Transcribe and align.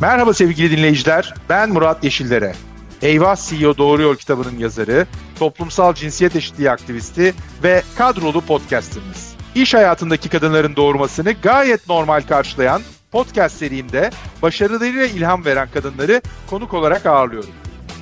Merhaba 0.00 0.34
sevgili 0.34 0.76
dinleyiciler, 0.76 1.34
ben 1.48 1.70
Murat 1.70 2.04
Yeşillere. 2.04 2.54
Eyvah 3.02 3.36
CEO 3.36 3.76
Doğru 3.78 4.02
Yol 4.02 4.16
kitabının 4.16 4.58
yazarı, 4.58 5.06
toplumsal 5.38 5.94
cinsiyet 5.94 6.36
eşitliği 6.36 6.70
aktivisti 6.70 7.34
ve 7.62 7.82
kadrolu 7.96 8.40
podcasterımız. 8.40 9.34
İş 9.54 9.74
hayatındaki 9.74 10.28
kadınların 10.28 10.76
doğurmasını 10.76 11.32
gayet 11.32 11.88
normal 11.88 12.20
karşılayan 12.20 12.82
podcast 13.12 13.56
serimde 13.56 14.10
başarılarıyla 14.42 15.06
ilham 15.06 15.44
veren 15.44 15.68
kadınları 15.74 16.22
konuk 16.50 16.74
olarak 16.74 17.06
ağırlıyorum. 17.06 17.50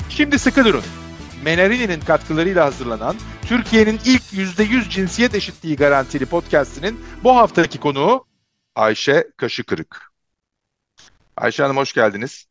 Şimdi 0.08 0.38
sıkı 0.38 0.64
durun. 0.64 0.84
Menarini'nin 1.44 2.00
katkılarıyla 2.00 2.64
hazırlanan 2.64 3.16
Türkiye'nin 3.46 4.00
ilk 4.04 4.22
%100 4.22 4.90
cinsiyet 4.90 5.34
eşitliği 5.34 5.76
garantili 5.76 6.26
podcastinin 6.26 7.00
bu 7.24 7.36
haftaki 7.36 7.80
konuğu 7.80 8.24
Ayşe 8.74 9.26
Kaşıkırık. 9.36 10.15
Ayşe 11.36 11.62
Hanım 11.62 11.76
hoş 11.76 11.92
geldiniz. 11.92 12.46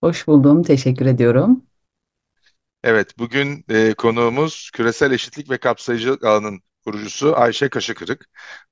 Hoş 0.00 0.26
buldum, 0.26 0.62
teşekkür 0.62 1.06
ediyorum. 1.06 1.66
Evet, 2.84 3.18
bugün 3.18 3.64
e, 3.70 3.94
konuğumuz 3.94 4.70
Küresel 4.74 5.12
Eşitlik 5.12 5.50
ve 5.50 5.58
Kapsayıcılık 5.58 6.24
Ağı'nın 6.24 6.60
kurucusu 6.84 7.36
Ayşe 7.36 7.68
Kaşıkırık. 7.68 8.26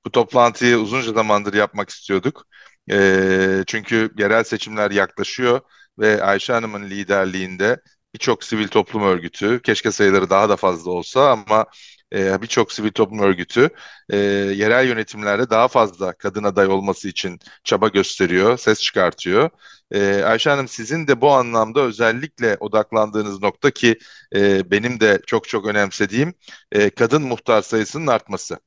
Bu 0.05 0.11
toplantıyı 0.11 0.77
uzunca 0.77 1.11
zamandır 1.13 1.53
yapmak 1.53 1.89
istiyorduk. 1.89 2.45
E, 2.91 3.63
çünkü 3.67 4.11
yerel 4.17 4.43
seçimler 4.43 4.91
yaklaşıyor 4.91 5.61
ve 5.99 6.23
Ayşe 6.23 6.53
Hanım'ın 6.53 6.89
liderliğinde 6.89 7.81
birçok 8.13 8.43
sivil 8.43 8.67
toplum 8.67 9.03
örgütü, 9.03 9.61
keşke 9.63 9.91
sayıları 9.91 10.29
daha 10.29 10.49
da 10.49 10.55
fazla 10.55 10.91
olsa 10.91 11.31
ama 11.31 11.65
e, 12.13 12.41
birçok 12.41 12.71
sivil 12.71 12.91
toplum 12.91 13.19
örgütü 13.19 13.69
e, 14.09 14.17
yerel 14.55 14.87
yönetimlerde 14.87 15.49
daha 15.49 15.67
fazla 15.67 16.13
kadın 16.13 16.43
aday 16.43 16.67
olması 16.67 17.09
için 17.09 17.39
çaba 17.63 17.87
gösteriyor, 17.87 18.57
ses 18.57 18.81
çıkartıyor. 18.81 19.49
E, 19.91 20.23
Ayşe 20.23 20.49
Hanım 20.49 20.67
sizin 20.67 21.07
de 21.07 21.21
bu 21.21 21.31
anlamda 21.31 21.81
özellikle 21.81 22.57
odaklandığınız 22.59 23.41
nokta 23.41 23.71
ki 23.71 23.97
e, 24.35 24.71
benim 24.71 24.99
de 24.99 25.21
çok 25.27 25.47
çok 25.49 25.65
önemsediğim 25.65 26.33
e, 26.71 26.89
kadın 26.89 27.21
muhtar 27.21 27.61
sayısının 27.61 28.07
artması. 28.07 28.59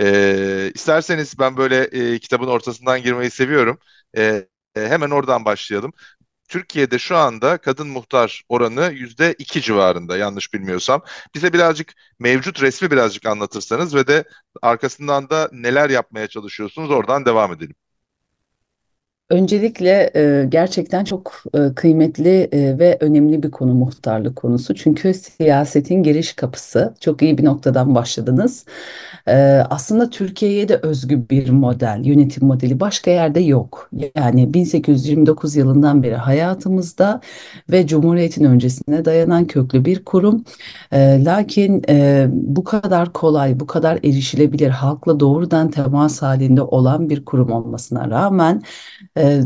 E, 0.00 0.72
isterseniz 0.74 1.38
ben 1.38 1.56
böyle 1.56 1.90
kitabın 2.18 2.46
ortasından 2.48 3.02
girmeyi 3.02 3.30
seviyorum. 3.30 3.78
Hemen 4.74 5.10
oradan 5.10 5.44
başlayalım. 5.44 5.92
Türkiye'de 6.48 6.98
şu 6.98 7.16
anda 7.16 7.58
kadın 7.58 7.88
muhtar 7.88 8.42
oranı 8.48 8.92
yüzde 8.92 9.34
iki 9.38 9.62
civarında 9.62 10.16
yanlış 10.16 10.54
bilmiyorsam. 10.54 11.02
Bize 11.34 11.52
birazcık 11.52 11.94
mevcut 12.18 12.62
resmi 12.62 12.90
birazcık 12.90 13.26
anlatırsanız 13.26 13.94
ve 13.94 14.06
de 14.06 14.24
arkasından 14.62 15.30
da 15.30 15.48
neler 15.52 15.90
yapmaya 15.90 16.28
çalışıyorsunuz 16.28 16.90
oradan 16.90 17.24
devam 17.26 17.52
edelim. 17.52 17.74
Öncelikle 19.30 20.10
e, 20.16 20.46
gerçekten 20.48 21.04
çok 21.04 21.42
e, 21.54 21.74
kıymetli 21.74 22.48
e, 22.52 22.78
ve 22.78 22.96
önemli 23.00 23.42
bir 23.42 23.50
konu 23.50 23.74
muhtarlık 23.74 24.36
konusu. 24.36 24.74
Çünkü 24.74 25.14
siyasetin 25.14 26.02
giriş 26.02 26.32
kapısı. 26.32 26.94
Çok 27.00 27.22
iyi 27.22 27.38
bir 27.38 27.44
noktadan 27.44 27.94
başladınız. 27.94 28.64
Aslında 29.70 30.10
Türkiye'ye 30.10 30.68
de 30.68 30.76
özgü 30.76 31.28
bir 31.30 31.50
model, 31.50 32.00
yönetim 32.04 32.46
modeli 32.46 32.80
başka 32.80 33.10
yerde 33.10 33.40
yok. 33.40 33.90
Yani 34.16 34.54
1829 34.54 35.56
yılından 35.56 36.02
beri 36.02 36.14
hayatımızda 36.14 37.20
ve 37.70 37.86
Cumhuriyet'in 37.86 38.44
öncesine 38.44 39.04
dayanan 39.04 39.44
köklü 39.44 39.84
bir 39.84 40.04
kurum. 40.04 40.44
Lakin 40.94 41.82
bu 42.32 42.64
kadar 42.64 43.12
kolay, 43.12 43.60
bu 43.60 43.66
kadar 43.66 43.96
erişilebilir, 43.96 44.70
halkla 44.70 45.20
doğrudan 45.20 45.70
temas 45.70 46.22
halinde 46.22 46.62
olan 46.62 47.10
bir 47.10 47.24
kurum 47.24 47.52
olmasına 47.52 48.10
rağmen 48.10 48.62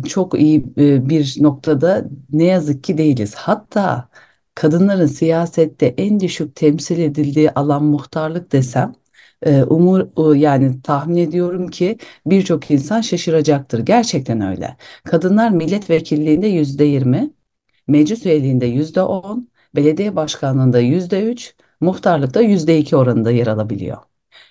çok 0.08 0.40
iyi 0.40 0.64
e, 0.78 1.08
bir 1.08 1.36
noktada 1.40 2.04
ne 2.32 2.44
yazık 2.44 2.84
ki 2.84 2.98
değiliz. 2.98 3.34
Hatta 3.34 4.08
kadınların 4.54 5.06
siyasette 5.06 5.86
en 5.86 6.20
düşük 6.20 6.56
temsil 6.56 6.98
edildiği 6.98 7.50
alan 7.50 7.84
muhtarlık 7.84 8.52
desem 8.52 8.92
e, 9.42 9.62
umur 9.62 10.34
yani 10.36 10.82
tahmin 10.82 11.16
ediyorum 11.16 11.68
ki 11.68 11.98
birçok 12.26 12.70
insan 12.70 13.00
şaşıracaktır. 13.00 13.78
Gerçekten 13.78 14.40
öyle. 14.40 14.76
Kadınlar 15.04 15.50
milletvekilliğinde 15.50 16.46
yüzde 16.46 16.84
yirmi, 16.84 17.30
meclis 17.88 18.26
üyeliğinde 18.26 18.66
yüzde 18.66 19.02
on, 19.02 19.48
belediye 19.76 20.16
başkanlığında 20.16 20.80
yüzde 20.80 21.22
üç, 21.32 21.54
muhtarlıkta 21.80 22.40
yüzde 22.40 22.78
iki 22.78 22.96
oranında 22.96 23.30
yer 23.30 23.46
alabiliyor. 23.46 23.98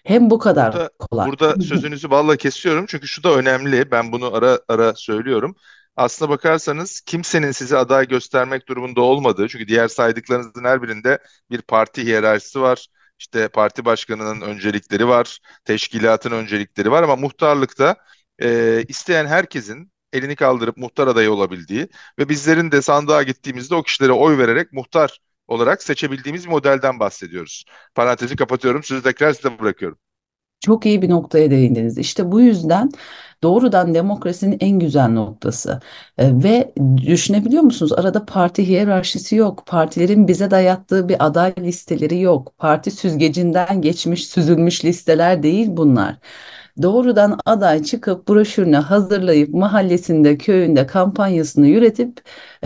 Hem 0.04 0.30
bu 0.30 0.40
kadar 0.40 0.74
Burada, 0.74 0.90
kolay. 1.00 1.32
burada 1.32 1.56
sözünüzü 1.62 2.10
balla 2.12 2.38
kesiyorum 2.38 2.86
çünkü 2.86 3.08
şu 3.08 3.24
da 3.24 3.36
önemli. 3.36 3.92
Ben 3.92 4.12
bunu 4.12 4.36
ara 4.36 4.60
ara 4.68 4.96
söylüyorum. 4.96 5.56
Aslına 5.96 6.30
bakarsanız 6.30 7.02
kimsenin 7.02 7.52
sizi 7.52 7.78
aday 7.78 8.08
göstermek 8.08 8.68
durumunda 8.68 9.02
olmadığı, 9.02 9.48
çünkü 9.48 9.68
diğer 9.68 9.88
saydıklarınızın 9.88 10.64
her 10.64 10.82
birinde 10.84 11.20
bir 11.52 11.62
parti 11.62 12.04
hiyerarşisi 12.04 12.62
var. 12.62 12.88
İşte 13.20 13.48
parti 13.48 13.86
başkanının 13.86 14.42
öncelikleri 14.42 15.08
var, 15.08 15.40
teşkilatın 15.66 16.32
öncelikleri 16.32 16.92
var 16.92 17.04
ama 17.04 17.16
muhtarlıkta 17.16 17.96
e, 18.42 18.84
isteyen 18.88 19.26
herkesin 19.26 19.92
elini 20.14 20.36
kaldırıp 20.36 20.78
muhtar 20.78 21.08
adayı 21.08 21.32
olabildiği 21.32 21.88
ve 22.20 22.30
bizlerin 22.30 22.72
de 22.72 22.82
sandığa 22.82 23.24
gittiğimizde 23.24 23.76
o 23.76 23.84
kişilere 23.84 24.12
oy 24.12 24.38
vererek 24.38 24.74
muhtar 24.74 25.20
olarak 25.52 25.84
seçebildiğimiz 25.84 26.46
bir 26.46 26.50
modelden 26.50 27.00
bahsediyoruz. 27.00 27.66
Parantezi 27.96 28.36
kapatıyorum. 28.36 28.84
Sözü 28.84 29.04
tekrar 29.04 29.34
size 29.34 29.60
bırakıyorum. 29.60 29.98
Çok 30.60 30.86
iyi 30.86 31.02
bir 31.02 31.10
noktaya 31.10 31.52
değindiniz. 31.52 31.98
İşte 31.98 32.32
bu 32.32 32.42
yüzden 32.42 32.92
doğrudan 33.44 33.94
demokrasinin 33.94 34.58
en 34.60 34.80
güzel 34.80 35.10
noktası. 35.10 35.80
E, 36.18 36.44
ve 36.44 36.74
düşünebiliyor 36.98 37.64
musunuz? 37.64 37.94
Arada 37.94 38.26
parti 38.26 38.68
hiyerarşisi 38.68 39.36
yok. 39.36 39.64
Partilerin 39.68 40.28
bize 40.28 40.52
dayattığı 40.52 41.10
bir 41.10 41.26
aday 41.26 41.54
listeleri 41.60 42.20
yok. 42.20 42.54
Parti 42.58 42.92
süzgecinden 42.92 43.82
geçmiş, 43.82 44.28
süzülmüş 44.28 44.86
listeler 44.86 45.44
değil 45.44 45.68
bunlar 45.72 46.18
doğrudan 46.82 47.40
aday 47.46 47.84
çıkıp 47.84 48.28
broşürünü 48.30 48.76
hazırlayıp 48.76 49.50
mahallesinde, 49.54 50.38
köyünde 50.38 50.88
kampanyasını 50.88 51.68
yürütüp 51.68 52.22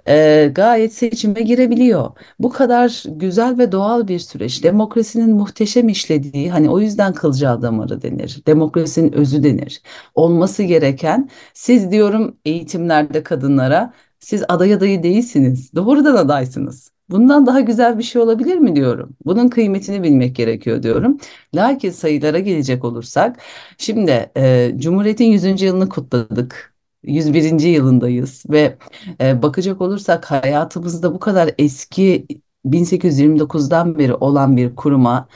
e, 0.07 0.51
gayet 0.55 0.93
seçime 0.93 1.41
girebiliyor. 1.41 2.11
Bu 2.39 2.49
kadar 2.49 3.03
güzel 3.07 3.57
ve 3.57 3.71
doğal 3.71 4.07
bir 4.07 4.19
süreç. 4.19 4.63
Demokrasinin 4.63 5.35
muhteşem 5.35 5.89
işlediği, 5.89 6.51
hani 6.51 6.69
o 6.69 6.79
yüzden 6.79 7.13
kılcal 7.13 7.61
damarı 7.61 8.01
denir. 8.01 8.41
Demokrasinin 8.47 9.11
özü 9.11 9.43
denir. 9.43 9.81
Olması 10.15 10.63
gereken, 10.63 11.29
siz 11.53 11.91
diyorum 11.91 12.37
eğitimlerde 12.45 13.23
kadınlara, 13.23 13.93
siz 14.25 14.43
aday 14.49 14.73
adayı 14.73 15.03
değilsiniz, 15.03 15.73
doğrudan 15.75 16.15
adaysınız. 16.15 16.91
Bundan 17.09 17.45
daha 17.45 17.59
güzel 17.59 17.97
bir 17.97 18.03
şey 18.03 18.21
olabilir 18.21 18.57
mi 18.57 18.75
diyorum. 18.75 19.15
Bunun 19.25 19.47
kıymetini 19.49 20.03
bilmek 20.03 20.35
gerekiyor 20.35 20.83
diyorum. 20.83 21.17
Lakin 21.55 21.91
sayılara 21.91 22.39
gelecek 22.39 22.83
olursak, 22.85 23.39
şimdi 23.77 24.31
e, 24.37 24.71
Cumhuriyet'in 24.77 25.25
100. 25.25 25.61
yılını 25.61 25.89
kutladık. 25.89 26.73
101. 27.03 27.59
yılındayız 27.59 28.43
ve 28.49 28.77
e, 29.21 29.41
bakacak 29.41 29.81
olursak 29.81 30.31
hayatımızda 30.31 31.13
bu 31.13 31.19
kadar 31.19 31.51
eski 31.57 32.27
1829'dan 32.65 33.99
beri 33.99 34.13
olan 34.13 34.57
bir 34.57 34.75
kuruma 34.75 35.27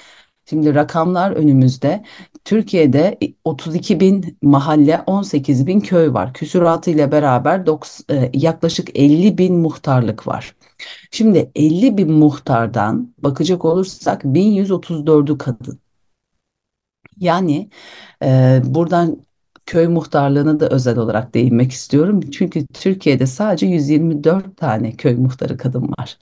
Şimdi 0.50 0.76
rakamlar 0.76 1.32
önümüzde. 1.32 2.04
Türkiye'de 2.46 3.20
32 3.44 4.00
bin 4.00 4.38
mahalle, 4.42 5.04
18 5.08 5.68
bin 5.68 5.80
köy 5.80 6.14
var. 6.14 6.34
Küsuratı 6.34 6.92
ile 6.92 7.12
beraber 7.12 7.66
e, 8.12 8.32
yaklaşık 8.34 9.00
50 9.00 9.38
bin 9.38 9.56
muhtarlık 9.56 10.28
var. 10.28 10.56
Şimdi 11.12 11.52
50 11.56 11.98
bin 11.98 12.12
muhtardan 12.12 13.14
bakacak 13.18 13.66
olursak 13.66 14.26
1134'ü 14.26 15.38
kadın. 15.38 15.80
Yani 17.18 17.70
e, 18.24 18.62
buradan 18.66 19.26
köy 19.66 19.88
muhtarlığına 19.88 20.60
da 20.60 20.70
özel 20.70 20.98
olarak 20.98 21.34
değinmek 21.34 21.72
istiyorum. 21.72 22.22
Çünkü 22.32 22.68
Türkiye'de 22.68 23.28
sadece 23.28 23.66
124 23.68 24.58
tane 24.58 24.96
köy 24.96 25.16
muhtarı 25.16 25.58
kadın 25.58 25.84
var. 26.00 26.18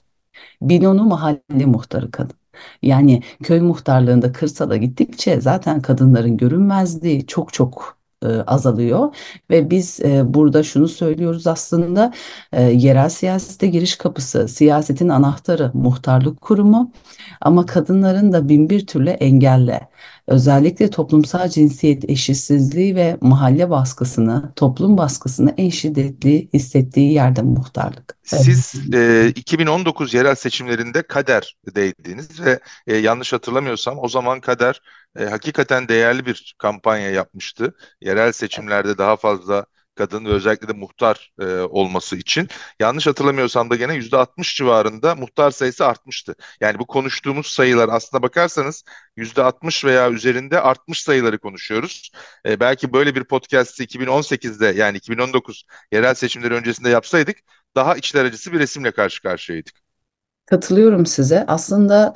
1010'u 0.62 1.04
mahalle 1.04 1.66
muhtarı 1.66 2.10
kadın. 2.10 2.37
Yani 2.82 3.22
köy 3.42 3.60
muhtarlığında 3.60 4.32
kırsala 4.32 4.76
gittikçe 4.76 5.40
zaten 5.40 5.82
kadınların 5.82 6.36
görünmezliği 6.36 7.26
çok 7.26 7.52
çok 7.52 7.97
e, 8.22 8.26
azalıyor. 8.26 9.14
Ve 9.50 9.70
biz 9.70 10.00
e, 10.00 10.34
burada 10.34 10.62
şunu 10.62 10.88
söylüyoruz 10.88 11.46
aslında 11.46 12.12
e, 12.52 12.62
yerel 12.62 13.08
siyasete 13.08 13.66
giriş 13.66 13.96
kapısı, 13.96 14.48
siyasetin 14.48 15.08
anahtarı, 15.08 15.70
muhtarlık 15.74 16.40
kurumu. 16.40 16.92
Ama 17.40 17.66
kadınların 17.66 18.32
da 18.32 18.48
bin 18.48 18.70
bir 18.70 18.86
türlü 18.86 19.10
engelle 19.10 19.88
özellikle 20.28 20.90
toplumsal 20.90 21.48
cinsiyet 21.48 22.10
eşitsizliği 22.10 22.96
ve 22.96 23.18
mahalle 23.20 23.70
baskısını, 23.70 24.52
toplum 24.56 24.98
baskısını 24.98 25.54
en 25.56 25.70
şiddetli 25.70 26.48
hissettiği 26.54 27.12
yerde 27.12 27.42
muhtarlık. 27.42 28.18
Siz 28.22 28.74
e, 28.94 29.32
2019 29.36 30.14
yerel 30.14 30.34
seçimlerinde 30.34 31.02
kader 31.02 31.56
değdiniz 31.74 32.40
ve 32.40 32.60
e, 32.86 32.96
yanlış 32.96 33.32
hatırlamıyorsam 33.32 33.98
o 33.98 34.08
zaman 34.08 34.40
kader 34.40 34.80
e, 35.18 35.24
hakikaten 35.24 35.88
değerli 35.88 36.26
bir 36.26 36.54
kampanya 36.58 37.10
yapmıştı. 37.10 37.74
Yerel 38.00 38.32
seçimlerde 38.32 38.98
daha 38.98 39.16
fazla 39.16 39.66
kadın 39.94 40.24
ve 40.24 40.28
özellikle 40.28 40.68
de 40.68 40.72
muhtar 40.72 41.32
e, 41.40 41.44
olması 41.60 42.16
için. 42.16 42.48
Yanlış 42.80 43.06
hatırlamıyorsam 43.06 43.70
da 43.70 43.76
gene 43.76 43.94
%60 43.94 44.56
civarında 44.56 45.14
muhtar 45.14 45.50
sayısı 45.50 45.86
artmıştı. 45.86 46.34
Yani 46.60 46.78
bu 46.78 46.86
konuştuğumuz 46.86 47.46
sayılar 47.46 47.88
aslına 47.88 48.22
bakarsanız 48.22 48.84
%60 49.16 49.84
veya 49.84 50.10
üzerinde 50.10 50.60
artmış 50.60 51.02
sayıları 51.02 51.38
konuşuyoruz. 51.38 52.10
E, 52.46 52.60
belki 52.60 52.92
böyle 52.92 53.14
bir 53.14 53.24
podcast'i 53.24 53.84
2018'de 53.84 54.66
yani 54.66 54.96
2019 54.96 55.64
yerel 55.92 56.14
seçimleri 56.14 56.54
öncesinde 56.54 56.88
yapsaydık 56.90 57.38
daha 57.76 57.96
içler 57.96 58.24
acısı 58.24 58.52
bir 58.52 58.58
resimle 58.58 58.90
karşı 58.92 59.22
karşıyaydık. 59.22 59.87
Katılıyorum 60.50 61.06
size. 61.06 61.44
Aslında 61.46 62.12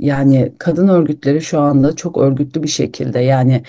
e, 0.00 0.04
yani 0.06 0.52
kadın 0.58 0.88
örgütleri 0.88 1.40
şu 1.42 1.60
anda 1.60 1.96
çok 1.96 2.18
örgütlü 2.18 2.62
bir 2.62 2.68
şekilde 2.68 3.18
yani 3.20 3.62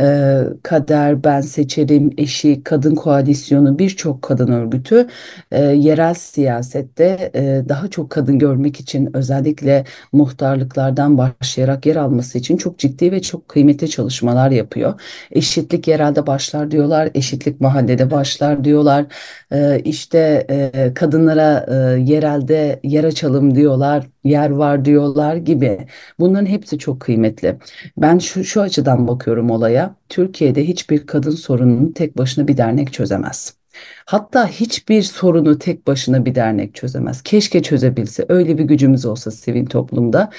e, 0.00 0.38
Kader, 0.62 1.24
Ben 1.24 1.40
Seçerim, 1.40 2.10
Eşi, 2.18 2.64
Kadın 2.64 2.94
Koalisyonu 2.94 3.78
birçok 3.78 4.22
kadın 4.22 4.52
örgütü 4.52 5.06
e, 5.52 5.62
yerel 5.64 6.14
siyasette 6.14 7.30
e, 7.34 7.68
daha 7.68 7.88
çok 7.88 8.10
kadın 8.10 8.38
görmek 8.38 8.80
için 8.80 9.16
özellikle 9.16 9.84
muhtarlıklardan 10.12 11.18
başlayarak 11.18 11.86
yer 11.86 11.96
alması 11.96 12.38
için 12.38 12.56
çok 12.56 12.78
ciddi 12.78 13.12
ve 13.12 13.22
çok 13.22 13.48
kıymetli 13.48 13.90
çalışmalar 13.90 14.50
yapıyor. 14.50 15.00
Eşitlik 15.30 15.88
yerelde 15.88 16.26
başlar 16.26 16.70
diyorlar, 16.70 17.10
eşitlik 17.14 17.60
mahallede 17.60 18.10
başlar 18.10 18.64
diyorlar. 18.64 19.06
E, 19.52 19.80
işte 19.84 20.46
e, 20.74 20.94
kadınlara 20.94 21.66
e, 21.68 22.00
yerelde 22.00 22.80
yer 22.84 23.04
açalım 23.04 23.49
diyorlar, 23.54 24.06
yer 24.24 24.50
var 24.50 24.84
diyorlar 24.84 25.36
gibi. 25.36 25.86
Bunların 26.20 26.46
hepsi 26.46 26.78
çok 26.78 27.00
kıymetli. 27.00 27.58
Ben 27.96 28.18
şu, 28.18 28.44
şu 28.44 28.60
açıdan 28.60 29.08
bakıyorum 29.08 29.50
olaya. 29.50 29.96
Türkiye'de 30.08 30.68
hiçbir 30.68 31.06
kadın 31.06 31.30
sorununu 31.30 31.94
tek 31.94 32.18
başına 32.18 32.48
bir 32.48 32.56
dernek 32.56 32.92
çözemez. 32.92 33.59
Hatta 34.06 34.48
hiçbir 34.48 35.02
sorunu 35.02 35.58
tek 35.58 35.86
başına 35.86 36.24
bir 36.24 36.34
dernek 36.34 36.74
çözemez. 36.74 37.22
Keşke 37.22 37.62
çözebilse. 37.62 38.26
Öyle 38.28 38.58
bir 38.58 38.64
gücümüz 38.64 39.06
olsa 39.06 39.30
sivil 39.30 39.66
toplumda. 39.66 40.30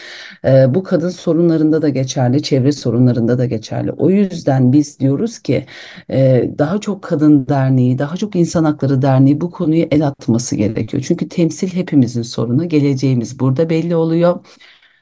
E, 0.46 0.76
bu 0.76 0.84
kadın 0.84 1.10
sorunlarında 1.10 1.82
da 1.82 1.90
geçerli, 1.90 2.44
çevre 2.44 2.72
sorunlarında 2.72 3.38
da 3.38 3.46
geçerli. 3.46 3.92
O 3.92 4.10
yüzden 4.10 4.74
biz 4.74 5.00
diyoruz 5.00 5.40
ki 5.40 5.66
e, 6.10 6.50
daha 6.58 6.80
çok 6.80 7.02
kadın 7.02 7.48
derneği, 7.48 8.00
daha 8.00 8.18
çok 8.18 8.36
insan 8.36 8.64
hakları 8.64 9.02
derneği 9.02 9.42
bu 9.42 9.52
konuyu 9.52 9.88
el 9.92 10.08
atması 10.08 10.56
gerekiyor. 10.56 11.04
Çünkü 11.08 11.30
temsil 11.30 11.68
hepimizin 11.76 12.22
sorunu. 12.22 12.70
Geleceğimiz 12.70 13.40
burada 13.40 13.70
belli 13.70 13.96
oluyor. 13.96 14.40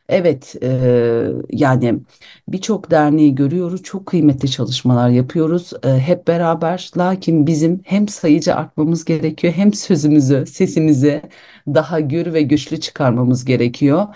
Evet, 0.10 0.56
e, 0.64 1.32
yani 1.52 2.00
birçok 2.48 2.92
derneği 2.92 3.36
görüyoruz, 3.36 3.84
çok 3.84 4.06
kıymetli 4.06 4.52
çalışmalar 4.52 5.10
yapıyoruz 5.10 5.72
e, 5.84 5.90
hep 5.90 6.28
beraber. 6.28 6.92
Lakin 6.98 7.48
bizim 7.48 7.82
hem 7.86 8.08
sayıca 8.08 8.56
artmamız 8.56 9.06
gerekiyor, 9.06 9.54
hem 9.54 9.74
sözümüzü, 9.74 10.46
sesimizi 10.48 11.22
daha 11.68 12.00
gür 12.00 12.34
ve 12.34 12.42
güçlü 12.42 12.80
çıkarmamız 12.80 13.46
gerekiyor. 13.46 14.08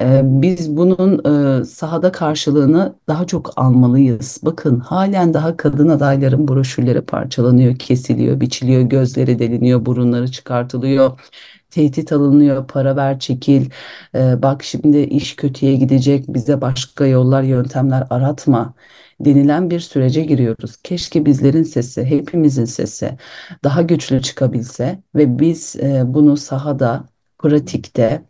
E, 0.00 0.20
biz 0.24 0.76
bunun 0.76 1.24
e, 1.60 1.64
sahada 1.64 2.12
karşılığını 2.12 2.94
daha 3.08 3.26
çok 3.26 3.52
almalıyız. 3.58 4.38
Bakın, 4.42 4.80
halen 4.80 5.34
daha 5.34 5.56
kadın 5.56 5.88
adayların 5.88 6.48
broşürleri 6.48 7.00
parçalanıyor, 7.02 7.76
kesiliyor, 7.78 8.40
biçiliyor, 8.40 8.82
gözleri 8.82 9.38
deliniyor, 9.38 9.86
burunları 9.86 10.28
çıkartılıyor 10.30 11.20
tehdit 11.70 12.12
alınıyor, 12.12 12.66
para 12.66 12.96
ver 12.96 13.18
çekil, 13.18 13.70
e, 14.14 14.42
bak 14.42 14.62
şimdi 14.62 14.98
iş 14.98 15.36
kötüye 15.36 15.76
gidecek, 15.76 16.24
bize 16.28 16.60
başka 16.60 17.06
yollar, 17.06 17.42
yöntemler 17.42 18.06
aratma 18.10 18.74
denilen 19.20 19.70
bir 19.70 19.80
sürece 19.80 20.22
giriyoruz. 20.24 20.76
Keşke 20.82 21.26
bizlerin 21.26 21.62
sesi, 21.62 22.04
hepimizin 22.04 22.64
sesi 22.64 23.18
daha 23.64 23.82
güçlü 23.82 24.22
çıkabilse 24.22 25.02
ve 25.14 25.38
biz 25.38 25.76
e, 25.76 26.02
bunu 26.06 26.36
sahada, 26.36 27.04
pratikte 27.38 28.22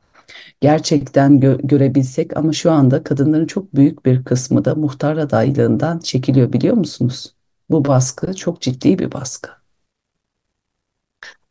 gerçekten 0.60 1.40
gö 1.40 1.58
görebilsek 1.62 2.36
ama 2.36 2.52
şu 2.52 2.72
anda 2.72 3.02
kadınların 3.04 3.46
çok 3.46 3.74
büyük 3.74 4.06
bir 4.06 4.24
kısmı 4.24 4.64
da 4.64 4.74
muhtar 4.74 5.16
adaylığından 5.16 5.98
çekiliyor 5.98 6.52
biliyor 6.52 6.76
musunuz? 6.76 7.34
Bu 7.70 7.84
baskı 7.84 8.34
çok 8.34 8.60
ciddi 8.60 8.98
bir 8.98 9.12
baskı. 9.12 9.57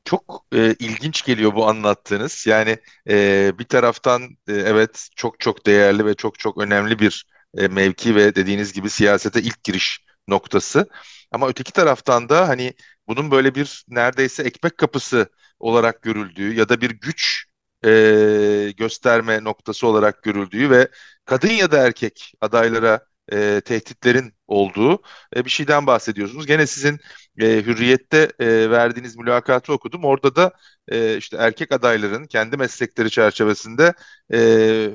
Çok 0.08 0.46
e, 0.54 0.74
ilginç 0.80 1.26
geliyor 1.26 1.56
bu 1.56 1.68
anlattığınız. 1.68 2.48
Yani 2.48 2.78
e, 3.10 3.52
bir 3.60 3.64
taraftan 3.66 4.24
e, 4.48 4.54
evet 4.54 5.08
çok 5.16 5.40
çok 5.40 5.66
değerli 5.66 6.06
ve 6.06 6.14
çok 6.16 6.40
çok 6.40 6.58
önemli 6.58 7.00
bir 7.00 7.26
e, 7.58 7.68
mevki 7.68 8.16
ve 8.16 8.36
dediğiniz 8.36 8.74
gibi 8.74 8.90
siyasete 8.90 9.42
ilk 9.42 9.64
giriş 9.64 10.06
noktası. 10.28 10.90
Ama 11.32 11.48
öteki 11.50 11.74
taraftan 11.74 12.30
da 12.30 12.48
hani 12.48 12.74
bunun 13.08 13.32
böyle 13.32 13.56
bir 13.56 13.86
neredeyse 13.88 14.44
ekmek 14.44 14.78
kapısı 14.78 15.30
olarak 15.60 16.02
görüldüğü 16.02 16.54
ya 16.54 16.70
da 16.70 16.82
bir 16.82 16.90
güç 16.92 17.46
e, 17.86 18.74
gösterme 18.78 19.44
noktası 19.44 19.88
olarak 19.88 20.24
görüldüğü 20.24 20.70
ve 20.70 20.88
kadın 21.26 21.50
ya 21.50 21.72
da 21.72 21.78
erkek 21.88 22.34
adaylara 22.42 23.06
e, 23.34 23.62
tehditlerin 23.66 24.34
olduğu 24.48 25.02
e, 25.36 25.46
bir 25.46 25.50
şeyden 25.50 25.88
bahsediyorsunuz. 25.88 26.48
Gene 26.48 26.68
sizin 26.68 27.00
e, 27.40 27.46
Hürriyet'te 27.46 28.32
e, 28.40 28.70
verdiğiniz 28.70 29.18
mülakatı 29.18 29.74
okudum. 29.74 30.04
Orada 30.06 30.36
da 30.36 30.52
e, 30.88 31.18
işte 31.18 31.38
erkek 31.38 31.72
adayların 31.72 32.26
kendi 32.26 32.58
meslekleri 32.58 33.10
çerçevesinde 33.10 33.94
e, 34.34 34.38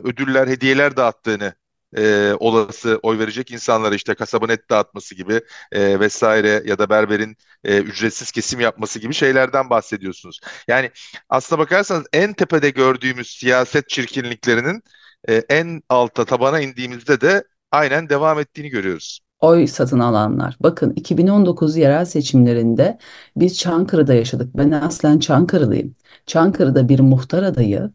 ödüller, 0.04 0.48
hediyeler 0.48 0.96
dağıttığını 0.96 1.54
e, 1.96 2.32
olası 2.40 3.00
oy 3.02 3.18
verecek 3.18 3.50
insanlara 3.50 3.94
işte 3.94 4.14
kasabın 4.14 4.48
et 4.48 4.70
dağıtması 4.70 5.14
gibi 5.14 5.40
e, 5.72 6.00
vesaire 6.00 6.62
ya 6.66 6.78
da 6.78 6.90
berberin 6.90 7.36
e, 7.64 7.78
ücretsiz 7.78 8.30
kesim 8.30 8.60
yapması 8.60 8.98
gibi 8.98 9.14
şeylerden 9.14 9.70
bahsediyorsunuz. 9.70 10.40
Yani 10.68 10.90
aslına 11.28 11.58
bakarsanız 11.58 12.06
en 12.12 12.32
tepede 12.32 12.70
gördüğümüz 12.70 13.30
siyaset 13.30 13.88
çirkinliklerinin 13.88 14.82
e, 15.28 15.34
en 15.48 15.82
alta 15.88 16.24
tabana 16.24 16.60
indiğimizde 16.60 17.20
de 17.20 17.44
aynen 17.72 18.08
devam 18.08 18.38
ettiğini 18.38 18.68
görüyoruz. 18.68 19.20
Oy 19.40 19.66
satın 19.66 19.98
alanlar. 19.98 20.56
Bakın 20.60 20.92
2019 20.96 21.76
yerel 21.76 22.04
seçimlerinde 22.04 22.98
biz 23.36 23.58
Çankırı'da 23.58 24.14
yaşadık. 24.14 24.56
Ben 24.56 24.70
aslen 24.70 25.18
Çankırılıyım. 25.18 25.96
Çankırı'da 26.26 26.88
bir 26.88 27.00
muhtar 27.00 27.42
adayı 27.42 27.90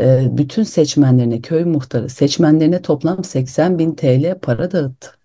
e, 0.00 0.28
bütün 0.38 0.62
seçmenlerine, 0.62 1.40
köy 1.40 1.64
muhtarı 1.64 2.08
seçmenlerine 2.08 2.82
toplam 2.82 3.24
80 3.24 3.78
bin 3.78 3.94
TL 3.94 4.40
para 4.40 4.72
dağıttı. 4.72 5.18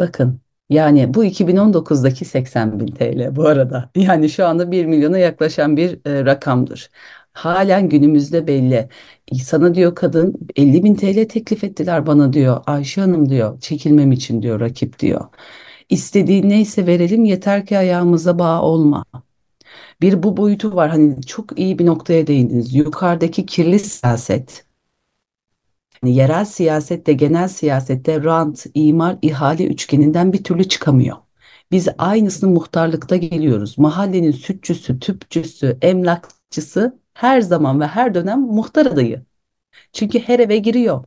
Bakın 0.00 0.40
yani 0.70 1.14
bu 1.14 1.24
2019'daki 1.24 2.24
80 2.24 2.80
bin 2.80 2.86
TL 2.86 3.36
bu 3.36 3.46
arada. 3.46 3.90
Yani 3.94 4.28
şu 4.30 4.46
anda 4.46 4.70
1 4.72 4.86
milyona 4.86 5.18
yaklaşan 5.18 5.76
bir 5.76 6.00
e, 6.06 6.24
rakamdır. 6.24 6.90
Halen 7.32 7.88
günümüzde 7.88 8.46
belli. 8.46 8.88
Sana 9.44 9.74
diyor 9.74 9.94
kadın 9.94 10.34
50 10.56 10.84
bin 10.84 10.94
TL 10.94 11.28
teklif 11.28 11.64
ettiler 11.64 12.06
bana 12.06 12.32
diyor. 12.32 12.62
Ayşe 12.66 13.00
Hanım 13.00 13.28
diyor 13.28 13.60
çekilmem 13.60 14.12
için 14.12 14.42
diyor 14.42 14.60
rakip 14.60 14.98
diyor. 14.98 15.24
İstediğin 15.88 16.48
neyse 16.48 16.86
verelim 16.86 17.24
yeter 17.24 17.66
ki 17.66 17.78
ayağımıza 17.78 18.38
bağ 18.38 18.62
olma. 18.62 19.04
Bir 20.02 20.22
bu 20.22 20.36
boyutu 20.36 20.74
var 20.74 20.90
hani 20.90 21.22
çok 21.22 21.58
iyi 21.58 21.78
bir 21.78 21.86
noktaya 21.86 22.26
değindiniz. 22.26 22.74
Yukarıdaki 22.74 23.46
kirli 23.46 23.78
siyaset 23.78 24.64
yani 26.02 26.16
yerel 26.16 26.44
siyasette, 26.44 27.12
genel 27.12 27.48
siyasette 27.48 28.24
rant, 28.24 28.66
imar, 28.74 29.18
ihale 29.22 29.66
üçgeninden 29.66 30.32
bir 30.32 30.44
türlü 30.44 30.68
çıkamıyor. 30.68 31.16
Biz 31.72 31.88
aynısını 31.98 32.50
muhtarlıkta 32.50 33.16
geliyoruz. 33.16 33.78
Mahallenin 33.78 34.32
sütçüsü, 34.32 34.98
tüpçüsü, 35.00 35.78
emlakçısı 35.82 36.99
her 37.14 37.40
zaman 37.40 37.80
ve 37.80 37.86
her 37.86 38.14
dönem 38.14 38.40
muhtar 38.40 38.86
adayı. 38.86 39.24
Çünkü 39.92 40.18
her 40.18 40.38
eve 40.40 40.58
giriyor. 40.58 41.04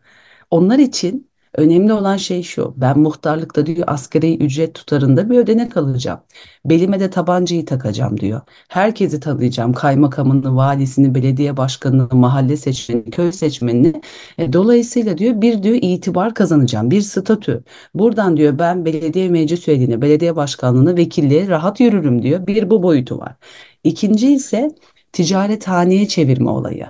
Onlar 0.52 0.80
için 0.80 1.32
önemli 1.56 1.94
olan 1.94 2.18
şey 2.18 2.44
şu. 2.44 2.74
Ben 2.78 3.00
muhtarlıkta 3.00 3.66
diyor 3.66 3.84
asgari 3.88 4.38
ücret 4.38 4.76
tutarında 4.76 5.30
bir 5.30 5.38
ödenek 5.38 5.78
alacağım. 5.78 6.20
Belime 6.66 7.00
de 7.00 7.10
tabancayı 7.10 7.66
takacağım 7.66 8.20
diyor. 8.20 8.42
Herkesi 8.68 9.20
tanıyacağım. 9.20 9.74
Kaymakamını, 9.74 10.56
valisini, 10.56 11.16
belediye 11.16 11.58
başkanını, 11.58 12.08
mahalle 12.12 12.58
seçmenini, 12.58 13.12
köy 13.12 13.32
seçmenini. 13.32 14.02
E, 14.38 14.54
dolayısıyla 14.54 15.18
diyor 15.18 15.42
bir 15.42 15.64
diyor 15.64 15.76
itibar 15.82 16.34
kazanacağım. 16.34 16.92
Bir 16.92 17.02
statü. 17.02 17.64
Buradan 17.94 18.38
diyor 18.38 18.60
ben 18.60 18.86
belediye 18.86 19.30
meclis 19.30 19.68
üyeliğine, 19.68 20.02
belediye 20.02 20.36
başkanlığına, 20.36 20.98
vekilliğe 20.98 21.48
rahat 21.48 21.80
yürürüm 21.80 22.22
diyor. 22.24 22.48
Bir 22.48 22.70
bu 22.70 22.84
boyutu 22.84 23.18
var. 23.20 23.36
İkinci 23.84 24.34
ise 24.34 24.70
ticarethaneye 25.14 26.08
çevirme 26.08 26.50
olayı 26.50 26.88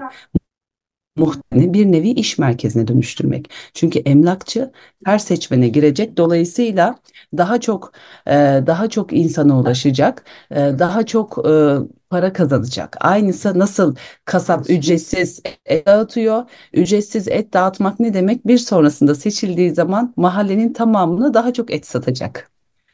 muhtemelen 1.15 1.73
bir 1.73 1.85
nevi 1.91 2.09
iş 2.09 2.37
merkezine 2.37 2.87
dönüştürmek. 2.87 3.49
Çünkü 3.73 3.99
emlakçı 3.99 4.71
her 5.05 5.17
seçmene 5.19 5.67
girecek. 5.67 6.17
Dolayısıyla 6.17 6.95
daha 7.37 7.59
çok 7.61 7.93
e, 8.27 8.31
daha 8.67 8.89
çok 8.89 9.13
insana 9.13 9.59
ulaşacak, 9.59 10.25
e, 10.51 10.55
daha 10.55 11.05
çok 11.05 11.37
e, 11.49 11.75
para 12.09 12.33
kazanacak. 12.33 12.97
Aynısı 13.01 13.59
nasıl 13.59 13.95
kasap 14.25 14.69
ücretsiz 14.69 15.41
et 15.65 15.85
dağıtıyor. 15.87 16.43
Ücretsiz 16.73 17.27
et 17.27 17.53
dağıtmak 17.53 17.99
ne 17.99 18.13
demek? 18.13 18.47
Bir 18.47 18.57
sonrasında 18.57 19.15
seçildiği 19.15 19.71
zaman 19.75 20.13
mahallenin 20.17 20.73
tamamını 20.73 21.33
daha 21.33 21.53
çok 21.53 21.71
et 21.73 21.87
satacak. 21.87 22.52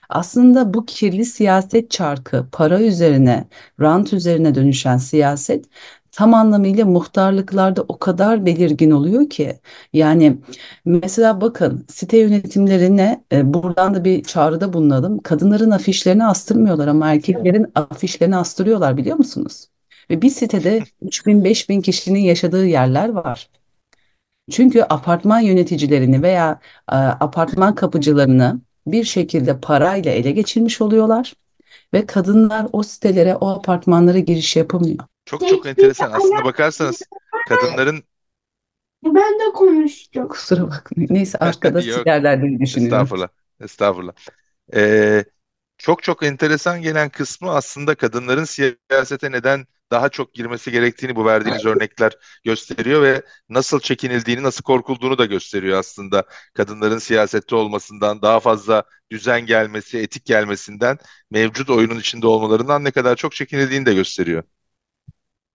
Aslında 0.10 0.74
bu 0.74 0.86
kirli 0.86 1.26
siyaset 1.26 1.92
çarkı, 1.92 2.48
para 2.52 2.82
üzerine, 2.82 3.48
rant 3.82 4.14
üzerine 4.14 4.56
dönüşen 4.56 4.98
siyaset 4.98 5.66
tam 6.12 6.34
anlamıyla 6.34 6.86
muhtarlıklarda 6.86 7.82
o 7.88 8.00
kadar 8.00 8.46
belirgin 8.46 8.92
oluyor 8.92 9.30
ki. 9.30 9.60
Yani 9.94 10.38
mesela 10.86 11.42
bakın 11.42 11.86
site 11.90 12.18
yönetimlerine 12.18 13.24
e, 13.32 13.54
buradan 13.54 13.94
da 13.96 14.04
bir 14.04 14.24
çağrıda 14.24 14.74
bulunalım. 14.74 15.20
Kadınların 15.20 15.72
afişlerini 15.72 16.26
astırmıyorlar 16.26 16.88
ama 16.88 17.14
erkeklerin 17.14 17.72
afişlerini 17.76 18.36
astırıyorlar 18.36 18.98
biliyor 18.98 19.18
musunuz? 19.18 19.68
Ve 20.10 20.22
bir 20.22 20.30
sitede 20.30 20.84
3000-5000 21.02 21.82
kişinin 21.82 22.20
yaşadığı 22.20 22.66
yerler 22.66 23.10
var. 23.10 23.50
Çünkü 24.52 24.82
apartman 24.90 25.40
yöneticilerini 25.40 26.22
veya 26.22 26.60
e, 26.92 26.96
apartman 26.96 27.76
kapıcılarını 27.76 28.62
bir 28.92 29.04
şekilde 29.04 29.60
parayla 29.60 30.12
ele 30.12 30.32
geçirmiş 30.32 30.82
oluyorlar 30.82 31.34
ve 31.94 32.06
kadınlar 32.06 32.68
o 32.74 32.84
sitelere, 32.84 33.36
o 33.36 33.50
apartmanlara 33.50 34.20
giriş 34.20 34.56
yapamıyor. 34.56 34.98
Çok 35.26 35.48
çok 35.48 35.66
enteresan. 35.66 36.12
Aslında 36.12 36.44
bakarsanız 36.44 37.02
kadınların 37.50 38.04
Ben 39.06 39.40
de 39.40 39.54
konuştum. 39.54 40.28
Kusura 40.28 40.68
bakmayın. 40.72 41.10
Neyse 41.14 41.38
arkada 41.42 41.82
diye 41.82 42.60
düşünüyorum. 42.60 42.68
estağfurullah, 42.68 43.28
estağfurullah. 43.60 44.14
Ee, 44.74 45.26
çok 45.80 46.04
çok 46.04 46.24
enteresan 46.24 46.82
gelen 46.82 47.10
kısmı 47.10 47.52
aslında 47.52 47.96
kadınların 47.96 48.44
siyasete 48.44 49.32
neden 49.32 49.66
daha 49.92 50.10
çok 50.10 50.34
girmesi 50.34 50.72
gerektiğini 50.72 51.16
bu 51.16 51.26
verdiğiniz 51.26 51.66
örnekler 51.66 52.14
gösteriyor 52.44 53.02
ve 53.02 53.22
nasıl 53.50 53.80
çekinildiğini, 53.80 54.44
nasıl 54.44 54.64
korkulduğunu 54.64 55.18
da 55.18 55.26
gösteriyor 55.26 55.80
aslında. 55.80 56.24
Kadınların 56.54 56.98
siyasette 56.98 57.56
olmasından, 57.56 58.22
daha 58.22 58.40
fazla 58.40 58.84
düzen 59.12 59.46
gelmesi, 59.46 59.98
etik 60.00 60.26
gelmesinden, 60.26 60.98
mevcut 61.32 61.70
oyunun 61.70 62.00
içinde 62.00 62.28
olmalarından 62.28 62.84
ne 62.84 62.92
kadar 62.92 63.16
çok 63.16 63.32
çekinildiğini 63.32 63.86
de 63.86 63.94
gösteriyor. 63.94 64.44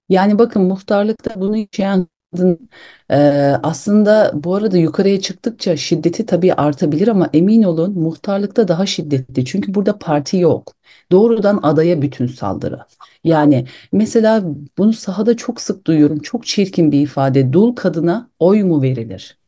Yani 0.09 0.39
bakın 0.39 0.63
muhtarlıkta 0.63 1.41
bunu 1.41 1.57
yaşayan 1.57 2.09
kadın 2.35 2.69
e, 3.11 3.17
aslında 3.63 4.31
bu 4.35 4.55
arada 4.55 4.79
yukarıya 4.79 5.21
çıktıkça 5.21 5.77
şiddeti 5.77 6.27
tabii 6.27 6.55
artabilir 6.55 7.09
ama 7.09 7.31
emin 7.33 7.63
olun 7.63 7.99
muhtarlıkta 7.99 8.69
daha 8.69 8.87
şiddetli. 8.87 9.45
Çünkü 9.45 9.75
burada 9.75 9.99
parti 9.99 10.37
yok. 10.37 10.75
Doğrudan 11.13 11.61
adaya 11.63 12.03
bütün 12.03 12.27
saldırı. 12.27 12.79
Yani 13.25 13.67
mesela 13.93 14.43
bunu 14.79 14.93
sahada 14.93 15.37
çok 15.37 15.61
sık 15.61 15.87
duyuyorum. 15.87 16.19
Çok 16.19 16.47
çirkin 16.47 16.93
bir 16.93 17.01
ifade. 17.01 17.53
Dul 17.53 17.75
kadına 17.77 18.31
oy 18.39 18.63
mu 18.63 18.83
verilir? 18.83 19.39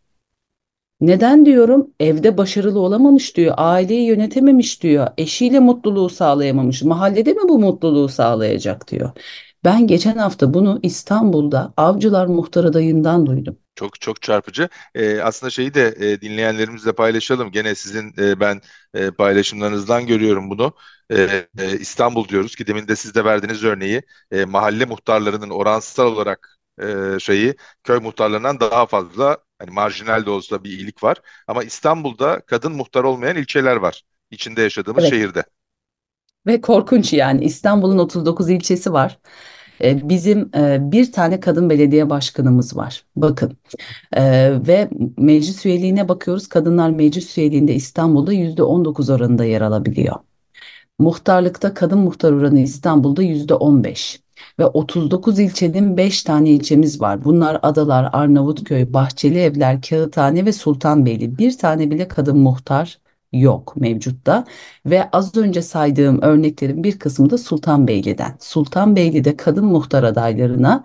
Neden 1.01 1.47
diyorum? 1.47 1.91
Evde 2.01 2.39
başarılı 2.39 2.81
olamamış 2.81 3.37
diyor. 3.37 3.55
Aileyi 3.57 4.07
yönetememiş 4.07 4.83
diyor. 4.83 5.09
Eşiyle 5.19 5.61
mutluluğu 5.61 6.09
sağlayamamış. 6.09 6.83
Mahallede 6.83 7.33
mi 7.33 7.41
bu 7.49 7.59
mutluluğu 7.59 8.09
sağlayacak 8.09 8.91
diyor. 8.91 9.11
Ben 9.67 9.87
geçen 9.87 10.17
hafta 10.17 10.55
bunu 10.55 10.81
İstanbul'da 10.83 11.75
Avcılar 11.77 12.27
Muhtar 12.27 12.65
adayından 12.65 13.27
duydum. 13.27 13.59
Çok 13.75 14.01
çok 14.01 14.23
çarpıcı. 14.23 14.69
Ee, 14.95 15.21
aslında 15.21 15.51
şeyi 15.51 15.75
de 15.75 15.95
e, 16.01 16.21
dinleyenlerimizle 16.21 16.93
paylaşalım. 16.93 17.51
Gene 17.53 17.75
sizin 17.75 18.15
e, 18.19 18.41
ben 18.41 18.61
e, 18.95 19.11
paylaşımlarınızdan 19.11 20.07
görüyorum 20.07 20.51
bunu. 20.51 20.75
E, 21.11 21.47
e, 21.59 21.79
İstanbul 21.79 22.29
diyoruz 22.29 22.57
ki 22.57 22.67
demin 22.67 22.89
de 22.89 22.97
siz 22.97 23.15
de 23.15 23.25
verdiğiniz 23.25 23.65
örneği 23.65 24.03
e, 24.31 24.45
mahalle 24.45 24.85
muhtarlarının 24.85 25.51
oransal 25.51 26.07
olarak 26.07 26.59
e, 26.83 27.19
şeyi 27.21 27.55
köy 27.85 27.99
muhtarlarından 27.99 28.61
daha 28.61 28.87
fazla 28.87 29.39
hani 29.59 29.71
marjinal 29.71 30.27
de 30.27 30.31
olsa 30.31 30.65
bir 30.65 30.71
iyilik 30.71 31.03
var. 31.03 31.17
Ama 31.47 31.65
İstanbul'da 31.65 32.41
kadın 32.41 32.73
muhtar 32.73 33.05
olmayan 33.05 33.37
ilçeler 33.37 33.77
var. 33.77 34.03
İçinde 34.31 34.63
yaşadığımız 34.63 35.05
Evet. 35.05 35.13
şehirde. 35.13 35.45
Ve 36.47 36.61
korkunç 36.61 37.13
yani 37.13 37.45
İstanbul'un 37.45 37.99
39 37.99 38.51
ilçesi 38.51 38.93
var. 38.93 39.19
E, 39.85 40.09
Bizim 40.09 40.51
e, 40.57 40.93
bir 40.93 41.13
tane 41.13 41.41
kadın 41.41 41.71
belediye 41.71 42.11
başkanımız 42.11 42.77
var. 42.77 43.05
Bakın 43.17 43.57
E, 44.13 44.23
ve 44.69 44.91
meclis 45.19 45.67
üyeliğine 45.67 46.09
bakıyoruz. 46.09 46.49
Kadınlar 46.49 46.91
meclis 46.91 47.39
üyeliğinde 47.39 47.75
İstanbul'da 47.75 48.33
%19 48.35 49.11
oranında 49.11 49.45
yer 49.45 49.61
alabiliyor. 49.61 50.17
Muhtarlıkta 50.99 51.75
kadın 51.75 51.99
muhtar 51.99 52.33
oranı 52.33 52.61
İstanbul'da 52.61 53.23
%15 53.23 54.21
ve 54.59 54.67
39 54.67 55.39
ilçenin 55.39 55.97
5 55.97 56.23
tane 56.23 56.51
ilçemiz 56.51 57.01
var. 57.01 57.25
Bunlar 57.25 57.61
Adalar, 57.63 58.11
Arnavutköy, 58.13 58.93
Bahçelievler, 58.93 59.83
Kağıthane 59.83 60.45
ve 60.45 60.53
Sultanbeyli. 60.53 61.39
Bir 61.39 61.59
tane 61.59 61.91
bile 61.91 62.09
kadın 62.09 62.39
muhtar 62.39 62.99
yok 63.33 63.77
mevcutta 63.77 64.45
ve 64.87 65.11
az 65.11 65.37
önce 65.37 65.63
saydığım 65.63 66.23
örneklerin 66.23 66.85
bir 66.85 66.99
kısmı 66.99 67.31
da 67.31 67.39
Sultanbeyli'den. 67.39 68.37
Sultanbeyli'de 68.41 69.37
kadın 69.37 69.65
muhtar 69.65 70.03
adaylarına 70.03 70.85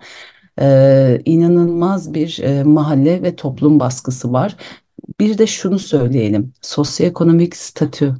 e, 0.60 1.22
inanılmaz 1.24 2.14
bir 2.14 2.38
e, 2.42 2.64
mahalle 2.64 3.22
ve 3.22 3.36
toplum 3.36 3.80
baskısı 3.80 4.32
var. 4.32 4.56
Bir 5.20 5.38
de 5.38 5.46
şunu 5.46 5.78
söyleyelim. 5.78 6.52
Sosyoekonomik 6.62 7.56
statü 7.56 8.16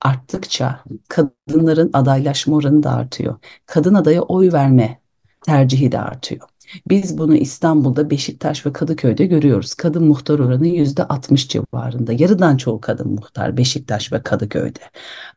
arttıkça 0.00 0.84
kadınların 1.08 1.90
adaylaşma 1.92 2.56
oranı 2.56 2.82
da 2.82 2.90
artıyor. 2.90 3.36
Kadın 3.66 3.94
adaya 3.94 4.22
oy 4.22 4.52
verme 4.52 5.00
tercihi 5.42 5.92
de 5.92 6.00
artıyor. 6.00 6.51
Biz 6.88 7.18
bunu 7.18 7.36
İstanbul'da 7.36 8.10
Beşiktaş 8.10 8.66
ve 8.66 8.72
Kadıköy'de 8.72 9.26
görüyoruz. 9.26 9.74
Kadın 9.74 10.04
muhtar 10.04 10.38
oranı 10.38 10.66
yüzde 10.66 11.04
60 11.04 11.48
civarında. 11.48 12.12
Yarıdan 12.12 12.56
çoğu 12.56 12.80
kadın 12.80 13.12
muhtar 13.12 13.56
Beşiktaş 13.56 14.12
ve 14.12 14.22
Kadıköy'de. 14.22 14.80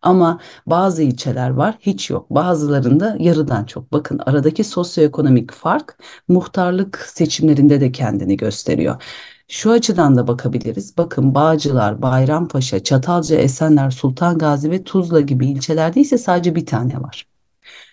Ama 0.01 0.39
bazı 0.67 1.03
ilçeler 1.03 1.49
var 1.49 1.77
hiç 1.79 2.09
yok. 2.09 2.29
Bazılarında 2.29 3.17
yarıdan 3.19 3.65
çok. 3.65 3.93
Bakın 3.93 4.19
aradaki 4.25 4.63
sosyoekonomik 4.63 5.51
fark 5.51 5.97
muhtarlık 6.27 6.97
seçimlerinde 6.97 7.81
de 7.81 7.91
kendini 7.91 8.37
gösteriyor. 8.37 9.01
Şu 9.47 9.71
açıdan 9.71 10.15
da 10.15 10.27
bakabiliriz. 10.27 10.97
Bakın 10.97 11.35
Bağcılar, 11.35 12.01
Bayrampaşa, 12.01 12.83
Çatalca, 12.83 13.35
Esenler, 13.35 13.91
Sultan 13.91 14.37
Gazi 14.37 14.71
ve 14.71 14.83
Tuzla 14.83 15.21
gibi 15.21 15.47
ilçelerde 15.47 16.01
ise 16.01 16.17
sadece 16.17 16.55
bir 16.55 16.65
tane 16.65 17.01
var. 17.01 17.27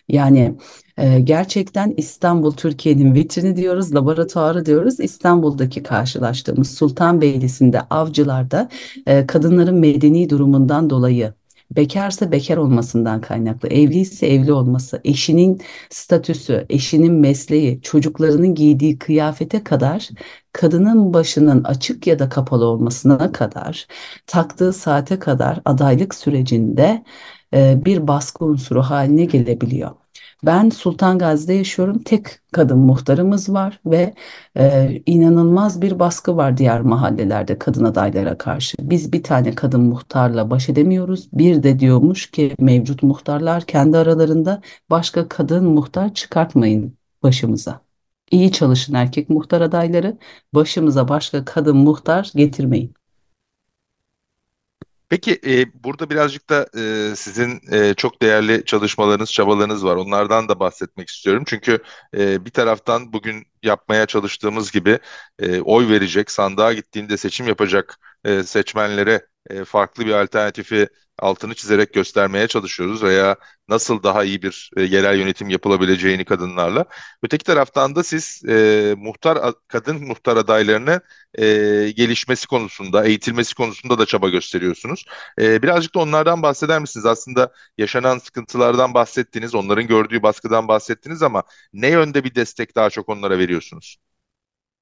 Yani 0.08 0.58
e, 0.98 1.20
gerçekten 1.20 1.94
İstanbul 1.96 2.52
Türkiye'nin 2.52 3.14
vitrini 3.14 3.56
diyoruz, 3.56 3.94
laboratuvarı 3.94 4.66
diyoruz. 4.66 5.00
İstanbul'daki 5.00 5.82
karşılaştığımız 5.82 6.74
Sultanbeyli'sinde, 6.74 7.80
Avcılar'da 7.80 8.68
e, 9.06 9.26
kadınların 9.26 9.76
medeni 9.78 10.30
durumundan 10.30 10.90
dolayı 10.90 11.34
bekarsa 11.76 12.32
bekar 12.32 12.56
olmasından 12.56 13.20
kaynaklı, 13.20 13.68
evliyse 13.68 14.26
evli 14.26 14.52
olması, 14.52 15.00
eşinin 15.04 15.60
statüsü, 15.90 16.66
eşinin 16.70 17.14
mesleği, 17.14 17.82
çocuklarının 17.82 18.54
giydiği 18.54 18.98
kıyafete 18.98 19.64
kadar 19.64 20.08
kadının 20.52 21.14
başının 21.14 21.64
açık 21.64 22.06
ya 22.06 22.18
da 22.18 22.28
kapalı 22.28 22.64
olmasına 22.66 23.32
kadar, 23.32 23.86
taktığı 24.26 24.72
saate 24.72 25.18
kadar 25.18 25.60
adaylık 25.64 26.14
sürecinde 26.14 27.04
e, 27.54 27.84
bir 27.84 28.08
baskı 28.08 28.44
unsuru 28.44 28.82
haline 28.82 29.24
gelebiliyor. 29.24 30.01
Ben 30.44 30.70
Sultan 30.70 31.18
Gazi'de 31.18 31.52
yaşıyorum. 31.52 32.02
Tek 32.02 32.26
kadın 32.52 32.78
muhtarımız 32.78 33.48
var 33.48 33.80
ve 33.86 34.14
e, 34.56 35.02
inanılmaz 35.06 35.82
bir 35.82 35.98
baskı 35.98 36.36
var 36.36 36.56
diğer 36.56 36.80
mahallelerde 36.80 37.58
kadın 37.58 37.84
adaylara 37.84 38.38
karşı. 38.38 38.76
Biz 38.80 39.12
bir 39.12 39.22
tane 39.22 39.54
kadın 39.54 39.80
muhtarla 39.80 40.50
baş 40.50 40.68
edemiyoruz. 40.68 41.28
Bir 41.32 41.62
de 41.62 41.78
diyormuş 41.78 42.30
ki 42.30 42.54
mevcut 42.60 43.02
muhtarlar 43.02 43.64
kendi 43.64 43.98
aralarında 43.98 44.62
başka 44.90 45.28
kadın 45.28 45.64
muhtar 45.64 46.14
çıkartmayın 46.14 46.98
başımıza. 47.22 47.80
İyi 48.30 48.52
çalışın 48.52 48.94
erkek 48.94 49.30
muhtar 49.30 49.60
adayları, 49.60 50.18
başımıza 50.54 51.08
başka 51.08 51.44
kadın 51.44 51.76
muhtar 51.76 52.30
getirmeyin. 52.34 52.94
Peki 55.12 55.40
e, 55.46 55.84
burada 55.84 56.10
birazcık 56.10 56.50
da 56.50 56.66
e, 56.78 57.16
sizin 57.16 57.60
e, 57.72 57.94
çok 57.94 58.22
değerli 58.22 58.64
çalışmalarınız, 58.64 59.32
çabalarınız 59.32 59.84
var. 59.84 59.96
Onlardan 59.96 60.48
da 60.48 60.60
bahsetmek 60.60 61.08
istiyorum. 61.08 61.44
Çünkü 61.46 61.82
e, 62.16 62.44
bir 62.44 62.50
taraftan 62.50 63.12
bugün 63.12 63.46
yapmaya 63.62 64.06
çalıştığımız 64.06 64.72
gibi 64.72 64.98
e, 65.38 65.60
oy 65.60 65.88
verecek, 65.88 66.30
sandığa 66.30 66.72
gittiğinde 66.72 67.16
seçim 67.16 67.48
yapacak 67.48 67.98
e, 68.24 68.42
seçmenlere 68.42 69.26
e, 69.50 69.64
farklı 69.64 70.06
bir 70.06 70.12
alternatifi 70.12 70.88
altını 71.18 71.54
çizerek 71.54 71.94
göstermeye 71.94 72.48
çalışıyoruz 72.48 73.02
veya 73.02 73.36
nasıl 73.68 74.02
daha 74.02 74.24
iyi 74.24 74.42
bir 74.42 74.70
e, 74.76 74.82
yerel 74.82 75.18
yönetim 75.18 75.48
yapılabileceğini 75.48 76.24
kadınlarla. 76.24 76.84
Öteki 77.22 77.44
taraftan 77.44 77.96
da 77.96 78.02
siz 78.02 78.42
e, 78.48 78.94
muhtar 78.98 79.38
kadın 79.68 80.06
muhtar 80.06 80.36
adaylarını 80.36 81.00
e, 81.38 81.44
gelişmesi 81.96 82.46
konusunda, 82.46 83.04
eğitilmesi 83.04 83.54
konusunda 83.54 83.98
da 83.98 84.06
çaba 84.06 84.28
gösteriyorsunuz. 84.28 85.04
E, 85.40 85.62
birazcık 85.62 85.94
da 85.94 85.98
onlardan 85.98 86.42
bahseder 86.42 86.80
misiniz? 86.80 87.06
Aslında 87.06 87.52
yaşanan 87.78 88.18
sıkıntılardan 88.18 88.94
bahsettiniz, 88.94 89.54
onların 89.54 89.86
gördüğü 89.86 90.22
baskıdan 90.22 90.68
bahsettiniz 90.68 91.22
ama 91.22 91.42
ne 91.72 91.88
yönde 91.88 92.24
bir 92.24 92.34
destek 92.34 92.76
daha 92.76 92.90
çok 92.90 93.08
onlara 93.08 93.38
veriyorsunuz? 93.38 93.96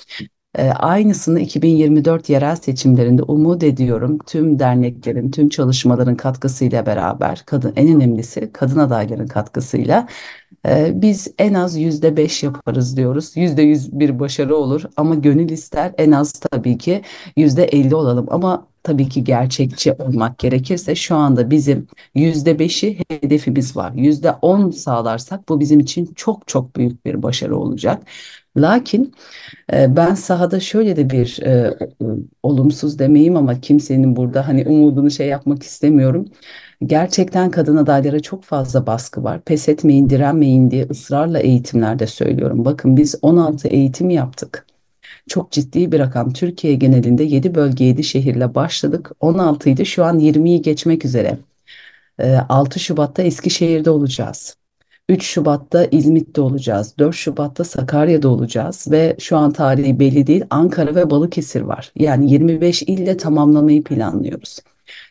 E, 0.57 0.69
aynısını 0.69 1.39
2024 1.39 2.29
yerel 2.29 2.55
seçimlerinde 2.55 3.23
umut 3.23 3.63
ediyorum. 3.63 4.17
Tüm 4.27 4.59
derneklerin, 4.59 5.31
tüm 5.31 5.49
çalışmaların 5.49 6.15
katkısıyla 6.15 6.85
beraber, 6.85 7.43
kadın 7.45 7.73
en 7.75 7.95
önemlisi 7.95 8.51
kadın 8.53 8.79
adayların 8.79 9.27
katkısıyla 9.27 10.07
e, 10.67 10.91
biz 10.95 11.27
en 11.39 11.53
az 11.53 11.77
yüzde 11.77 12.17
beş 12.17 12.43
yaparız 12.43 12.97
diyoruz. 12.97 13.37
Yüzde 13.37 13.61
yüz 13.61 13.99
bir 13.99 14.19
başarı 14.19 14.55
olur 14.55 14.83
ama 14.97 15.15
gönül 15.15 15.49
ister 15.49 15.93
en 15.97 16.11
az 16.11 16.31
tabii 16.33 16.77
ki 16.77 17.01
yüzde 17.37 17.63
elli 17.65 17.95
olalım. 17.95 18.25
Ama 18.29 18.67
tabii 18.83 19.09
ki 19.09 19.23
gerçekçi 19.23 19.93
olmak 19.93 20.37
gerekirse 20.39 20.95
şu 20.95 21.15
anda 21.15 21.49
bizim 21.51 21.87
yüzde 22.15 22.59
beşi 22.59 22.99
hedefimiz 23.09 23.75
var. 23.75 23.91
Yüzde 23.95 24.31
on 24.31 24.71
sağlarsak 24.71 25.49
bu 25.49 25.59
bizim 25.59 25.79
için 25.79 26.05
çok 26.15 26.47
çok 26.47 26.75
büyük 26.75 27.05
bir 27.05 27.23
başarı 27.23 27.57
olacak. 27.57 28.03
Lakin 28.57 29.13
e, 29.73 29.95
Ben 29.95 30.15
sahada 30.15 30.59
şöyle 30.59 30.95
de 30.95 31.09
bir 31.09 31.39
e, 31.43 31.77
olumsuz 32.43 32.99
demeyeyim 32.99 33.37
ama 33.37 33.61
kimsenin 33.61 34.15
burada 34.15 34.47
hani 34.47 34.65
umudunu 34.67 35.11
şey 35.11 35.27
yapmak 35.27 35.63
istemiyorum. 35.63 36.25
Gerçekten 36.85 37.51
kadın 37.51 37.77
adaylara 37.77 38.19
çok 38.19 38.43
fazla 38.43 38.87
baskı 38.87 39.23
var. 39.23 39.41
Pes 39.41 39.69
etmeyin, 39.69 40.09
direnmeyin 40.09 40.71
diye 40.71 40.87
ısrarla 40.89 41.39
eğitimlerde 41.39 42.07
söylüyorum. 42.07 42.65
Bakın 42.65 42.97
biz 42.97 43.15
16 43.21 43.67
eğitim 43.67 44.09
yaptık. 44.09 44.65
Çok 45.27 45.51
ciddi 45.51 45.91
bir 45.91 45.99
rakam. 45.99 46.33
Türkiye 46.33 46.75
genelinde 46.75 47.23
7 47.23 47.55
bölge 47.55 47.85
7 47.85 48.03
şehirle 48.03 48.55
başladık. 48.55 49.11
16 49.19 49.69
idi 49.69 49.85
şu 49.85 50.05
an 50.05 50.19
20'yi 50.19 50.61
geçmek 50.61 51.05
üzere. 51.05 51.37
E, 52.19 52.35
6 52.49 52.79
Şubat'ta 52.79 53.23
Eskişehir'de 53.23 53.89
olacağız. 53.89 54.57
3 55.09 55.23
Şubat'ta 55.23 55.85
İzmit'te 55.85 56.41
olacağız. 56.41 56.95
4 56.99 57.15
Şubat'ta 57.15 57.63
Sakarya'da 57.63 58.29
olacağız 58.29 58.87
ve 58.91 59.15
şu 59.19 59.37
an 59.37 59.51
tarihi 59.51 59.99
belli 59.99 60.27
değil. 60.27 60.43
Ankara 60.49 60.95
ve 60.95 61.09
Balıkesir 61.09 61.61
var. 61.61 61.91
Yani 61.95 62.31
25 62.31 62.81
ille 62.81 63.17
tamamlamayı 63.17 63.83
planlıyoruz. 63.83 64.59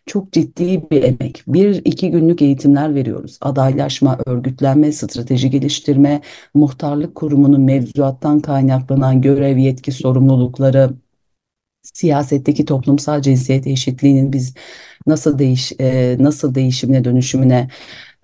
Çok 0.07 0.33
ciddi 0.33 0.91
bir 0.91 1.03
emek. 1.03 1.43
Bir 1.47 1.83
iki 1.85 2.11
günlük 2.11 2.43
eğitimler 2.43 2.95
veriyoruz. 2.95 3.39
Adaylaşma, 3.41 4.19
örgütlenme, 4.27 4.93
strateji 4.93 5.51
geliştirme, 5.51 6.21
muhtarlık 6.55 7.15
kurumunun 7.15 7.61
mevzuattan 7.61 8.41
kaynaklanan 8.41 9.23
görev, 9.23 9.57
yetki, 9.57 9.93
sorumlulukları, 9.93 10.91
siyasetteki 11.85 12.65
toplumsal 12.65 13.23
cinsiyet 13.23 13.67
eşitliğinin 13.67 14.33
biz 14.33 14.55
nasıl 15.07 15.39
değiş 15.39 15.73
e, 15.81 16.17
nasıl 16.21 16.55
değişimine 16.55 17.05
dönüşümüne 17.05 17.69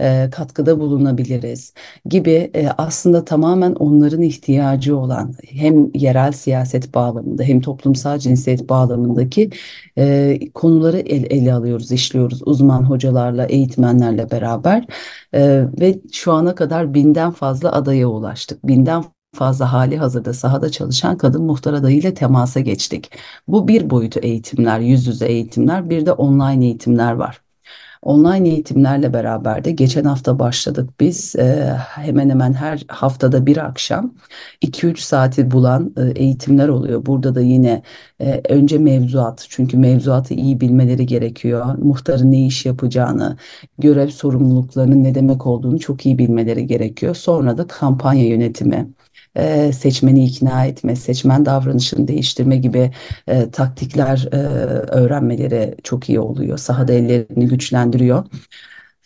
e, 0.00 0.30
katkıda 0.32 0.80
bulunabiliriz 0.80 1.74
gibi 2.06 2.50
e, 2.54 2.68
aslında 2.78 3.24
tamamen 3.24 3.72
onların 3.72 4.22
ihtiyacı 4.22 4.96
olan 4.96 5.34
hem 5.48 5.90
yerel 5.94 6.32
siyaset 6.32 6.94
bağlamında 6.94 7.42
hem 7.42 7.60
toplumsal 7.60 8.18
cinsiyet 8.18 8.68
bağlamındaki 8.68 9.50
e, 9.98 10.38
konuları 10.54 10.98
el, 10.98 11.26
ele 11.30 11.52
alıyoruz, 11.54 11.92
işliyoruz 11.92 12.42
uzman 12.46 12.82
hocalarla, 12.82 13.46
eğitmenlerle 13.46 14.30
beraber 14.30 14.86
E, 15.34 15.64
ve 15.80 16.00
şu 16.12 16.32
ana 16.32 16.54
kadar 16.54 16.94
binden 16.94 17.30
fazla 17.30 17.72
adaya 17.72 18.08
ulaştık. 18.08 18.66
Binden 18.66 19.04
fazla 19.34 19.72
hali 19.72 19.96
hazırda 19.98 20.32
sahada 20.34 20.70
çalışan 20.70 21.18
kadın 21.18 21.42
muhtar 21.42 21.72
adayıyla 21.72 22.14
temasa 22.14 22.60
geçtik. 22.60 23.10
Bu 23.48 23.68
bir 23.68 23.90
boyutu 23.90 24.20
eğitimler, 24.20 24.80
yüz 24.80 25.06
yüze 25.06 25.26
eğitimler, 25.26 25.90
bir 25.90 26.06
de 26.06 26.12
online 26.12 26.64
eğitimler 26.64 27.12
var. 27.12 27.40
Online 28.02 28.48
eğitimlerle 28.48 29.12
beraber 29.12 29.64
de 29.64 29.70
geçen 29.72 30.04
hafta 30.04 30.38
başladık 30.38 30.90
biz. 31.00 31.36
Ee, 31.36 31.76
hemen 31.94 32.30
hemen 32.30 32.52
her 32.52 32.84
haftada 32.88 33.46
bir 33.46 33.56
akşam 33.56 34.14
2-3 34.62 35.00
saati 35.00 35.50
bulan 35.50 35.94
e, 35.96 36.22
eğitimler 36.22 36.68
oluyor. 36.68 37.06
Burada 37.06 37.34
da 37.34 37.40
yine 37.40 37.82
e, 38.20 38.40
önce 38.48 38.78
mevzuat 38.78 39.46
çünkü 39.48 39.76
mevzuatı 39.76 40.34
iyi 40.34 40.60
bilmeleri 40.60 41.06
gerekiyor. 41.06 41.78
Muhtarın 41.78 42.32
ne 42.32 42.46
iş 42.46 42.66
yapacağını, 42.66 43.36
görev 43.78 44.08
sorumluluklarının 44.08 45.04
ne 45.04 45.14
demek 45.14 45.46
olduğunu 45.46 45.78
çok 45.78 46.06
iyi 46.06 46.18
bilmeleri 46.18 46.66
gerekiyor. 46.66 47.14
Sonra 47.14 47.58
da 47.58 47.66
kampanya 47.66 48.26
yönetimi 48.26 48.88
e, 49.36 49.72
seçmeni 49.72 50.24
ikna 50.24 50.66
etme, 50.66 50.96
seçmen 50.96 51.46
davranışını 51.46 52.08
değiştirme 52.08 52.56
gibi 52.56 52.90
e, 53.26 53.50
taktikler 53.50 54.28
e, 54.32 54.36
öğrenmeleri 54.92 55.76
çok 55.82 56.08
iyi 56.08 56.20
oluyor. 56.20 56.58
Sahada 56.58 56.92
ellerini 56.92 57.48
güçlendiriyor. 57.48 58.24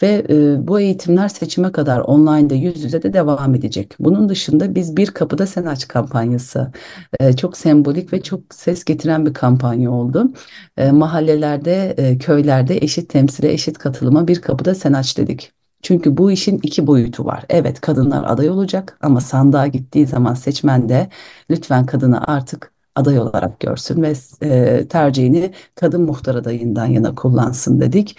Ve 0.03 0.27
e, 0.29 0.67
bu 0.69 0.81
eğitimler 0.81 1.29
seçime 1.29 1.73
kadar 1.73 2.01
online'da 2.01 2.55
yüz 2.55 2.85
yüze 2.85 3.03
de 3.03 3.13
devam 3.13 3.55
edecek. 3.55 3.95
Bunun 4.01 4.29
dışında 4.29 4.75
biz 4.75 4.97
bir 4.97 5.07
kapıda 5.07 5.47
sen 5.47 5.65
aç 5.65 5.89
kampanyası 5.89 6.73
e, 7.21 7.37
çok 7.37 7.57
sembolik 7.57 8.13
ve 8.13 8.23
çok 8.23 8.55
ses 8.55 8.85
getiren 8.85 9.27
bir 9.27 9.35
kampanya 9.35 9.91
oldu. 9.91 10.33
E, 10.77 10.91
mahallelerde, 10.91 11.95
e, 11.99 12.19
köylerde 12.19 12.77
eşit 12.77 13.11
temsile, 13.11 13.53
eşit 13.53 13.79
katılıma 13.79 14.29
bir 14.29 14.41
kapıda 14.41 14.75
sen 14.75 14.93
aç 14.93 15.19
dedik. 15.19 15.64
Çünkü 15.85 16.19
bu 16.19 16.33
işin 16.33 16.61
iki 16.65 16.89
boyutu 16.89 17.27
var. 17.27 17.47
Evet 17.51 17.83
kadınlar 17.83 18.25
aday 18.25 18.51
olacak 18.51 18.99
ama 19.03 19.23
sandığa 19.23 19.69
gittiği 19.69 20.07
zaman 20.09 20.35
seçmen 20.35 20.91
de 20.91 21.11
lütfen 21.51 21.87
kadını 21.87 22.29
artık 22.29 22.74
aday 22.95 23.19
olarak 23.19 23.61
görsün 23.61 24.03
ve 24.03 24.13
e, 24.43 24.89
tercihini 24.89 25.53
kadın 25.75 26.03
muhtar 26.03 26.35
adayından 26.35 26.87
yana 26.87 27.15
kullansın 27.15 27.81
dedik. 27.81 28.19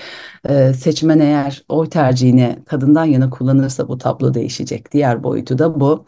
E, 0.50 0.74
seçmen 0.74 1.20
eğer 1.20 1.64
oy 1.70 1.90
tercihini 1.90 2.60
kadından 2.66 3.06
yana 3.06 3.30
kullanırsa 3.30 3.88
bu 3.88 3.98
tablo 3.98 4.34
değişecek. 4.34 4.92
Diğer 4.92 5.24
boyutu 5.24 5.58
da 5.58 5.80
bu. 5.80 6.06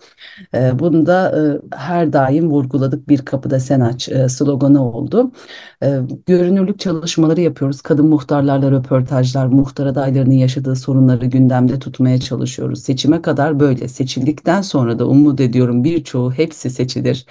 E, 0.55 0.79
bunu 0.79 1.05
da 1.05 1.31
e, 1.39 1.41
her 1.77 2.13
daim 2.13 2.49
vurguladık. 2.51 3.09
Bir 3.09 3.25
kapıda 3.25 3.59
sen 3.59 3.79
aç 3.79 4.09
e, 4.09 4.29
sloganı 4.29 4.91
oldu. 4.93 5.31
E, 5.83 5.99
görünürlük 6.25 6.79
çalışmaları 6.79 7.41
yapıyoruz. 7.41 7.81
Kadın 7.81 8.07
muhtarlarla 8.07 8.71
röportajlar, 8.71 9.45
muhtar 9.47 9.85
adaylarının 9.85 10.33
yaşadığı 10.33 10.75
sorunları 10.75 11.25
gündemde 11.25 11.79
tutmaya 11.79 12.19
çalışıyoruz. 12.19 12.83
Seçime 12.83 13.21
kadar 13.21 13.59
böyle. 13.59 13.87
Seçildikten 13.87 14.61
sonra 14.61 14.99
da 14.99 15.07
umut 15.07 15.39
ediyorum 15.41 15.83
birçoğu 15.83 16.31
hepsi 16.31 16.69
seçilir 16.69 17.25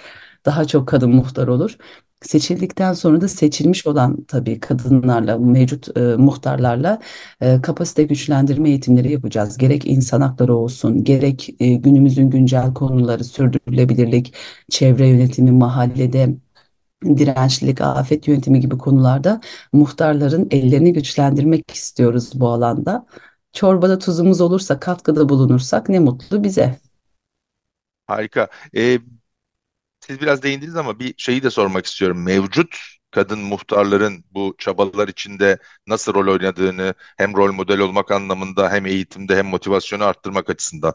daha 0.47 0.65
çok 0.65 0.89
kadın 0.89 1.11
muhtar 1.11 1.49
olur. 1.49 1.77
Seçildikten 2.23 2.93
sonra 2.93 3.21
da 3.21 3.29
seçilmiş 3.29 3.87
olan 3.87 4.25
tabii 4.25 4.61
kadınlarla, 4.61 5.39
mevcut 5.39 5.99
e, 5.99 6.01
muhtarlarla 6.01 7.01
e, 7.41 7.61
kapasite 7.63 8.03
güçlendirme 8.03 8.69
eğitimleri 8.69 9.13
yapacağız. 9.13 9.59
Gerek 9.59 9.87
insan 9.87 10.21
hakları 10.21 10.55
olsun, 10.55 11.05
gerek 11.05 11.57
e, 11.61 11.75
günümüzün 11.75 12.31
güncel 12.31 12.75
konuları, 12.75 13.25
sürdürülebilirlik, 13.25 14.35
çevre 14.71 15.09
yönetimi, 15.09 15.51
mahallede 15.51 16.37
dirençlilik, 17.05 17.81
afet 17.81 18.29
yönetimi 18.29 18.61
gibi 18.61 18.79
konularda 18.79 19.41
muhtarların 19.73 20.49
ellerini 20.51 20.93
güçlendirmek 20.93 21.71
istiyoruz 21.71 22.31
bu 22.35 22.49
alanda. 22.49 23.07
Çorbada 23.53 23.99
tuzumuz 23.99 24.41
olursa, 24.41 24.81
katkıda 24.81 25.29
bulunursak 25.29 25.89
ne 25.89 25.99
mutlu 25.99 26.45
bize. 26.45 26.79
Harika. 28.07 28.49
Ee, 28.77 28.99
siz 30.07 30.21
biraz 30.21 30.43
değindiniz 30.43 30.77
ama 30.77 30.99
bir 30.99 31.15
şeyi 31.19 31.43
de 31.43 31.51
sormak 31.51 31.87
istiyorum. 31.87 32.25
Mevcut 32.25 32.77
kadın 33.11 33.39
muhtarların 33.39 34.25
bu 34.31 34.55
çabalar 34.59 35.09
içinde 35.09 35.59
nasıl 35.87 36.15
rol 36.15 36.33
oynadığını 36.33 36.95
hem 37.17 37.37
rol 37.37 37.53
model 37.53 37.79
olmak 37.81 38.11
anlamında 38.11 38.71
hem 38.73 38.87
eğitimde 38.87 39.37
hem 39.37 39.47
motivasyonu 39.47 40.05
arttırmak 40.05 40.51
açısından. 40.51 40.95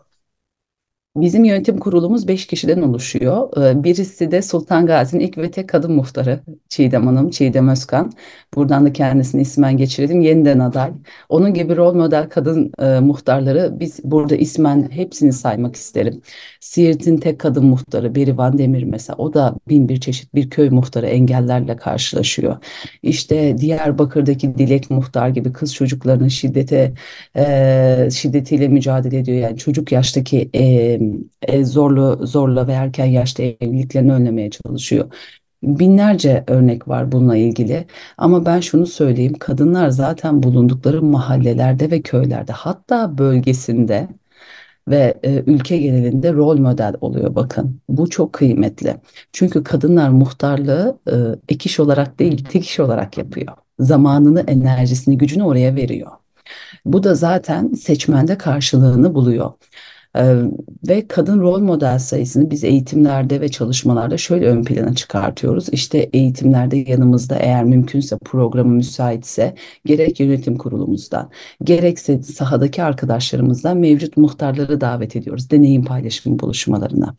Bizim 1.15 1.43
yönetim 1.43 1.78
kurulumuz 1.78 2.28
5 2.28 2.47
kişiden 2.47 2.82
oluşuyor. 2.82 3.50
Ee, 3.58 3.84
Birisi 3.84 4.32
de 4.32 4.41
Sultan 4.41 4.86
Gazi'nin 4.86 5.24
ilk 5.24 5.38
ve 5.38 5.52
tek 5.52 5.69
kadın 5.69 5.91
muhtarı 5.91 6.39
Çiğdem 6.69 7.08
Hanım, 7.08 7.30
Çiğdem 7.30 7.69
Özkan. 7.69 8.12
Buradan 8.56 8.86
da 8.86 8.93
kendisini 8.93 9.41
ismen 9.41 9.78
geçirelim. 9.78 10.21
Yeniden 10.21 10.60
aday. 10.60 10.91
Onun 11.30 11.54
gibi 11.54 11.76
rol 11.76 11.95
model 11.95 12.30
kadın 12.30 12.71
e, 12.80 13.00
muhtarları 13.00 13.80
biz 13.80 14.00
burada 14.04 14.36
ismen 14.36 14.89
hepsini 14.91 15.34
saymak 15.34 15.76
isterim. 15.76 16.21
Siirt'in 16.60 17.17
tek 17.17 17.39
kadın 17.39 17.65
muhtarı 17.65 18.15
Berivan 18.15 18.58
Demir 18.58 18.84
mesela. 18.84 19.17
O 19.17 19.34
da 19.34 19.56
bin 19.69 19.89
bir 19.89 20.00
çeşit 20.00 20.36
bir 20.36 20.50
köy 20.50 20.69
muhtarı 20.69 21.08
engellerle 21.08 21.76
karşılaşıyor. 21.78 22.58
İşte 23.04 23.58
Diyarbakır'daki 23.58 24.58
Dilek 24.58 24.89
muhtar 24.89 25.30
gibi 25.30 25.54
kız 25.54 25.76
çocuklarının 25.76 26.28
şiddete 26.28 26.93
e, 27.36 28.10
şiddetiyle 28.12 28.67
mücadele 28.67 29.17
ediyor. 29.17 29.38
Yani 29.38 29.58
çocuk 29.58 29.91
yaştaki 29.91 30.50
e, 30.56 31.01
e, 31.42 31.66
zorlu 31.66 32.28
zorla 32.28 32.68
ve 32.68 32.72
erken 32.74 33.06
yaşta 33.06 33.44
evliliklerini 33.44 34.14
önlemeye 34.14 34.50
çalışıyor. 34.50 35.14
Binlerce 35.64 36.44
örnek 36.48 36.88
var 36.88 37.12
bununla 37.12 37.38
ilgili 37.38 37.88
ama 38.18 38.46
ben 38.46 38.60
şunu 38.60 38.86
söyleyeyim 38.88 39.34
kadınlar 39.40 39.90
zaten 39.90 40.44
bulundukları 40.44 41.02
mahallelerde 41.02 41.92
ve 41.92 42.02
köylerde 42.02 42.52
hatta 42.54 43.18
bölgesinde 43.18 44.08
ve 44.88 45.20
e, 45.24 45.44
ülke 45.48 45.78
genelinde 45.78 46.34
rol 46.34 46.58
model 46.60 46.94
oluyor 47.02 47.36
bakın. 47.36 47.82
Bu 47.90 48.10
çok 48.10 48.34
kıymetli. 48.34 48.98
Çünkü 49.34 49.64
kadınlar 49.64 50.10
muhtarlığı 50.10 51.00
e, 51.08 51.16
ek 51.50 51.66
iş 51.66 51.80
olarak 51.80 52.20
değil 52.20 52.46
tek 52.46 52.66
iş 52.66 52.80
olarak 52.80 53.18
yapıyor. 53.18 53.54
Zamanını, 53.80 54.42
enerjisini, 54.48 55.18
gücünü 55.18 55.44
oraya 55.44 55.76
veriyor. 55.76 56.12
Bu 56.86 57.04
da 57.04 57.16
zaten 57.16 57.74
seçmende 57.74 58.38
karşılığını 58.38 59.16
buluyor. 59.16 59.52
Ve 60.88 61.08
kadın 61.08 61.39
rol 61.39 61.60
model 61.60 62.00
sayısını 62.00 62.52
biz 62.52 62.63
eğitimlerde 62.63 63.41
ve 63.41 63.50
çalışmalarda 63.50 64.17
şöyle 64.17 64.47
ön 64.47 64.63
plana 64.63 64.95
çıkartıyoruz. 64.95 65.69
İşte 65.69 65.97
eğitimlerde 65.97 66.78
yanımızda 66.78 67.36
eğer 67.36 67.63
mümkünse 67.63 68.17
programı 68.17 68.74
müsaitse 68.74 69.56
gerek 69.86 70.19
yönetim 70.19 70.58
kurulumuzdan 70.58 71.30
gerekse 71.63 72.24
sahadaki 72.24 72.84
arkadaşlarımızdan 72.84 73.78
mevcut 73.78 74.17
muhtarları 74.17 74.82
davet 74.82 75.15
ediyoruz 75.15 75.50
deneyim 75.50 75.86
paylaşımı 75.86 76.39
buluşmalarına. 76.39 77.15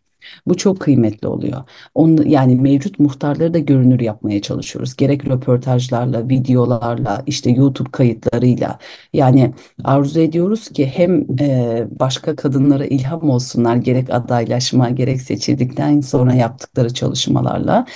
Bu 0.47 0.57
çok 0.57 0.81
kıymetli 0.81 1.29
oluyor. 1.29 1.63
Onu, 1.95 2.29
yani 2.29 2.57
mevcut 2.57 2.99
muhtarları 2.99 3.55
da 3.55 3.59
görünür 3.59 4.01
yapmaya 4.01 4.43
çalışıyoruz. 4.43 4.97
Gerek 4.97 5.29
röportajlarla, 5.29 6.29
videolarla, 6.29 7.23
işte 7.27 7.51
YouTube 7.51 7.91
kayıtlarıyla. 7.91 8.79
Yani 9.13 9.55
arzu 9.85 10.21
ediyoruz 10.21 10.69
ki 10.69 10.87
hem 10.87 11.27
e, 11.41 11.87
başka 12.01 12.37
kadınlara 12.37 12.87
ilham 12.87 13.31
olsunlar 13.31 13.77
gerek 13.77 14.11
adaylaşma 14.11 14.91
gerek 14.91 15.21
seçildikten 15.23 16.01
sonra 16.01 16.35
yaptıkları 16.35 16.95
çalışmalarla. 16.95 17.87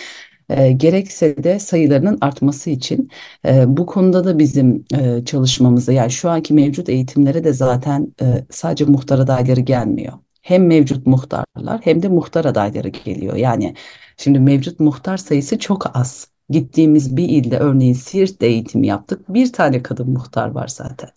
E, 0.48 0.72
gerekse 0.72 1.44
de 1.44 1.58
sayılarının 1.58 2.18
artması 2.20 2.70
için 2.70 3.10
e, 3.46 3.76
bu 3.76 3.86
konuda 3.86 4.24
da 4.24 4.38
bizim 4.38 4.84
e, 4.94 5.24
çalışmamızda 5.24 5.92
yani 5.92 6.10
şu 6.10 6.30
anki 6.30 6.54
mevcut 6.54 6.88
eğitimlere 6.88 7.44
de 7.44 7.52
zaten 7.52 8.14
e, 8.22 8.44
sadece 8.50 8.84
muhtar 8.84 9.18
adayları 9.18 9.60
gelmiyor 9.60 10.12
hem 10.46 10.66
mevcut 10.66 11.06
muhtarlar 11.06 11.80
hem 11.84 12.02
de 12.02 12.08
muhtar 12.08 12.44
adayları 12.44 12.88
geliyor. 12.88 13.36
Yani 13.36 13.74
şimdi 14.16 14.38
mevcut 14.40 14.80
muhtar 14.80 15.16
sayısı 15.16 15.58
çok 15.58 15.96
az. 15.96 16.28
Gittiğimiz 16.50 17.16
bir 17.16 17.28
ilde 17.28 17.58
örneğin 17.58 17.92
Siirt'te 17.94 18.46
eğitim 18.46 18.84
yaptık. 18.84 19.34
Bir 19.34 19.52
tane 19.52 19.82
kadın 19.82 20.10
muhtar 20.10 20.48
var 20.48 20.68
zaten. 20.68 21.10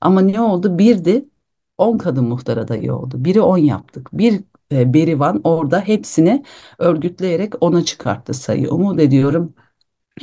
Ama 0.00 0.20
ne 0.20 0.40
oldu? 0.40 0.78
Birdi 0.78 1.24
10 1.78 1.98
kadın 1.98 2.24
muhtar 2.24 2.56
adayı 2.56 2.94
oldu. 2.94 3.24
Biri 3.24 3.40
10 3.40 3.58
yaptık. 3.58 4.08
Bir 4.12 4.40
e, 4.72 4.94
Berivan 4.94 5.40
orada 5.44 5.80
hepsini 5.80 6.44
örgütleyerek 6.78 7.54
ona 7.62 7.84
çıkarttı 7.84 8.34
sayı. 8.34 8.70
Umut 8.70 9.00
ediyorum 9.00 9.54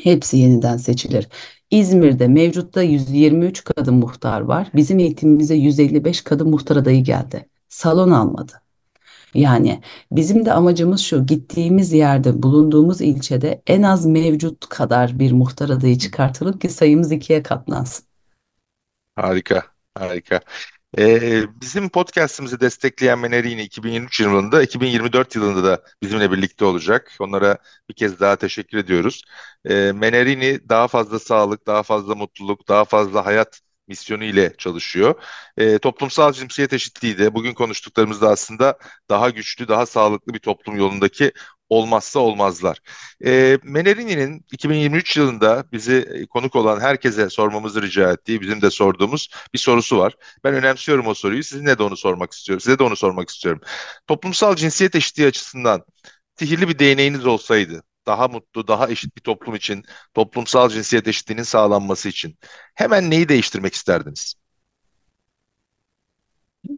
hepsi 0.04 0.38
yeniden 0.38 0.78
seçilir. 0.78 1.28
İzmir'de 1.72 2.28
mevcutta 2.28 2.82
123 2.84 3.64
kadın 3.64 3.96
muhtar 3.96 4.42
var. 4.42 4.72
Bizim 4.76 5.00
eğitimimize 5.00 5.56
155 5.56 6.22
kadın 6.22 6.50
muhtar 6.50 6.76
adayı 6.76 7.04
geldi 7.04 7.46
salon 7.70 8.12
almadı. 8.12 8.62
Yani 9.34 9.82
bizim 10.12 10.46
de 10.46 10.54
amacımız 10.54 11.02
şu 11.02 11.26
gittiğimiz 11.26 11.94
yerde 11.94 12.44
bulunduğumuz 12.44 13.02
ilçede 13.02 13.62
en 13.68 13.84
az 13.84 14.06
mevcut 14.06 14.70
kadar 14.70 15.20
bir 15.20 15.32
muhtar 15.32 15.70
adayı 15.70 15.98
çıkartalım 15.98 16.60
ki 16.60 16.70
sayımız 16.70 17.12
ikiye 17.12 17.44
katlansın. 17.44 18.06
Harika, 19.16 19.64
harika. 19.96 20.42
Ee, 20.98 21.44
bizim 21.62 21.90
podcastimizi 21.90 22.60
destekleyen 22.60 23.20
Menerini 23.20 23.62
2023 23.64 24.20
yılında, 24.20 24.64
2024 24.64 25.36
yılında 25.36 25.64
da 25.64 25.84
bizimle 26.04 26.32
birlikte 26.32 26.66
olacak. 26.66 27.12
Onlara 27.20 27.58
bir 27.90 27.94
kez 27.94 28.20
daha 28.20 28.36
teşekkür 28.36 28.78
ediyoruz. 28.78 29.24
Ee, 29.66 29.92
Menerini 29.96 30.70
daha 30.70 30.88
fazla 30.88 31.20
sağlık, 31.20 31.68
daha 31.68 31.84
fazla 31.84 32.16
mutluluk, 32.16 32.68
daha 32.68 32.86
fazla 32.86 33.26
hayat 33.26 33.62
misyonu 33.90 34.24
ile 34.24 34.54
çalışıyor. 34.58 35.16
E, 35.58 35.78
toplumsal 35.80 36.34
cinsiyet 36.34 36.74
eşitliği 36.74 37.18
de 37.18 37.34
bugün 37.36 37.54
konuştuklarımızda 37.54 38.30
aslında 38.30 38.78
daha 39.10 39.30
güçlü, 39.30 39.68
daha 39.68 39.86
sağlıklı 39.86 40.34
bir 40.34 40.40
toplum 40.40 40.78
yolundaki 40.78 41.32
olmazsa 41.70 42.20
olmazlar. 42.20 42.80
E, 43.26 43.58
Menerini'nin 43.64 44.46
2023 44.52 45.18
yılında 45.18 45.66
bizi 45.72 46.28
konuk 46.30 46.56
olan 46.56 46.80
herkese 46.80 47.30
sormamızı 47.30 47.82
rica 47.82 48.12
ettiği, 48.12 48.42
bizim 48.42 48.62
de 48.62 48.70
sorduğumuz 48.72 49.30
bir 49.54 49.60
sorusu 49.60 49.98
var. 49.98 50.14
Ben 50.44 50.54
önemsiyorum 50.54 51.08
o 51.08 51.14
soruyu. 51.14 51.44
Sizinle 51.44 51.78
de 51.78 51.84
onu 51.84 51.98
sormak 51.98 52.32
istiyorum. 52.34 52.62
Size 52.62 52.80
de 52.80 52.84
onu 52.84 52.96
sormak 52.96 53.30
istiyorum. 53.30 53.62
Toplumsal 54.08 54.56
cinsiyet 54.56 54.96
eşitliği 54.96 55.28
açısından 55.28 55.84
sihirli 56.40 56.68
bir 56.70 56.80
değneğiniz 56.80 57.26
olsaydı, 57.26 57.84
daha 58.10 58.28
mutlu, 58.28 58.68
daha 58.68 58.90
eşit 58.90 59.18
bir 59.18 59.22
toplum 59.22 59.56
için, 59.56 59.84
toplumsal 60.14 60.70
cinsiyet 60.70 61.08
eşitliğinin 61.08 61.44
sağlanması 61.44 62.10
için 62.10 62.38
hemen 62.76 63.10
neyi 63.10 63.30
değiştirmek 63.30 63.74
isterdiniz? 63.74 64.34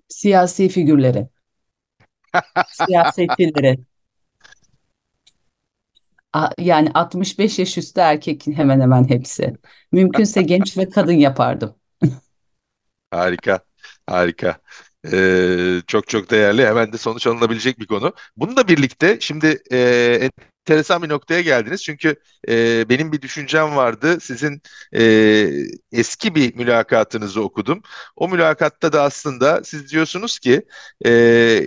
Siyasi 0.07 0.69
figürleri, 0.69 1.27
siyasetçileri. 2.71 3.77
Yani 6.59 6.91
65 6.93 7.59
yaş 7.59 7.77
üstü 7.77 7.99
erkek 8.01 8.47
hemen 8.47 8.81
hemen 8.81 9.09
hepsi. 9.09 9.53
Mümkünse 9.91 10.41
genç 10.41 10.77
ve 10.77 10.89
kadın 10.89 11.11
yapardım. 11.13 11.75
Harika, 13.11 13.59
harika. 14.07 14.59
Ee, 15.11 15.81
çok 15.87 16.07
çok 16.07 16.31
değerli. 16.31 16.65
Hemen 16.65 16.93
de 16.93 16.97
sonuç 16.97 17.27
alınabilecek 17.27 17.79
bir 17.79 17.87
konu. 17.87 18.13
Bununla 18.37 18.67
birlikte 18.67 19.17
şimdi 19.19 19.61
e, 19.71 20.29
enteresan 20.61 21.03
bir 21.03 21.09
noktaya 21.09 21.41
geldiniz. 21.41 21.83
Çünkü 21.83 22.15
e, 22.49 22.89
benim 22.89 23.11
bir 23.11 23.21
düşüncem 23.21 23.75
vardı. 23.75 24.19
Sizin 24.21 24.61
e, 24.95 25.01
eski 25.91 26.35
bir 26.35 26.55
mülakatınızı 26.55 27.41
okudum. 27.43 27.81
O 28.15 28.29
mülakatta 28.29 28.93
da 28.93 29.03
aslında 29.03 29.63
siz 29.63 29.91
diyorsunuz 29.91 30.39
ki 30.39 30.65
e, 31.05 31.63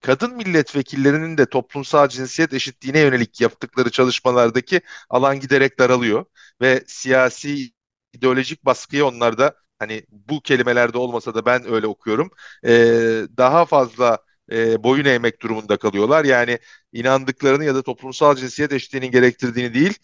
kadın 0.00 0.36
milletvekillerinin 0.36 1.38
de 1.38 1.46
toplumsal 1.46 2.08
cinsiyet 2.08 2.52
eşitliğine 2.54 2.98
yönelik 3.00 3.40
yaptıkları 3.40 3.90
çalışmalardaki 3.90 4.80
alan 5.10 5.40
giderek 5.40 5.78
daralıyor 5.78 6.24
ve 6.60 6.84
siyasi 6.86 7.72
ideolojik 8.12 8.64
baskıyı 8.64 9.06
onlar 9.06 9.38
da 9.38 9.54
hani 9.78 10.02
bu 10.10 10.40
kelimelerde 10.42 10.98
olmasa 10.98 11.34
da 11.34 11.46
ben 11.46 11.72
öyle 11.72 11.86
okuyorum. 11.86 12.30
E, 12.64 12.70
daha 13.36 13.64
fazla 13.64 14.18
e, 14.52 14.82
boyun 14.84 15.04
eğmek 15.04 15.42
durumunda 15.42 15.76
kalıyorlar. 15.76 16.24
Yani 16.24 16.58
inandıklarını 16.92 17.64
ya 17.64 17.74
da 17.74 17.82
toplumsal 17.82 18.36
cinsiyet 18.36 18.72
eşitliğinin 18.72 19.10
gerektirdiğini 19.10 19.74
değil, 19.74 19.94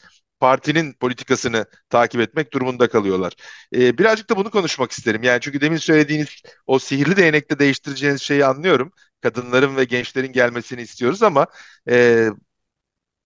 partinin 0.40 0.92
politikasını 0.92 1.66
takip 1.90 2.20
etmek 2.20 2.52
durumunda 2.52 2.88
kalıyorlar. 2.88 3.32
E, 3.74 3.98
birazcık 3.98 4.30
da 4.30 4.36
bunu 4.36 4.50
konuşmak 4.50 4.92
isterim. 4.92 5.22
Yani 5.22 5.40
çünkü 5.40 5.60
demin 5.60 5.76
söylediğiniz 5.76 6.28
o 6.66 6.78
sihirli 6.78 7.16
değnekte 7.16 7.58
değiştireceğiniz 7.58 8.22
şeyi 8.22 8.44
anlıyorum. 8.44 8.92
Kadınların 9.20 9.76
ve 9.76 9.84
gençlerin 9.84 10.32
gelmesini 10.32 10.82
istiyoruz 10.82 11.22
ama 11.22 11.46
e, 11.90 12.28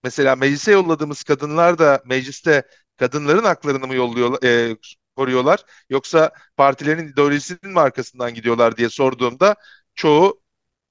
mesela 0.04 0.36
meclise 0.36 0.72
yolladığımız 0.72 1.22
kadınlar 1.22 1.78
da 1.78 2.02
mecliste 2.06 2.62
kadınların 2.96 3.44
haklarını 3.44 3.86
mı 3.86 3.94
yolluyorlar, 3.94 4.42
e, 4.44 4.76
koruyorlar 5.16 5.60
yoksa 5.90 6.30
partilerin 6.56 7.08
ideolojisinin 7.08 7.72
mi 7.72 7.80
arkasından 7.80 8.34
gidiyorlar 8.34 8.76
diye 8.76 8.88
sorduğumda 8.90 9.56
çoğu 9.94 10.42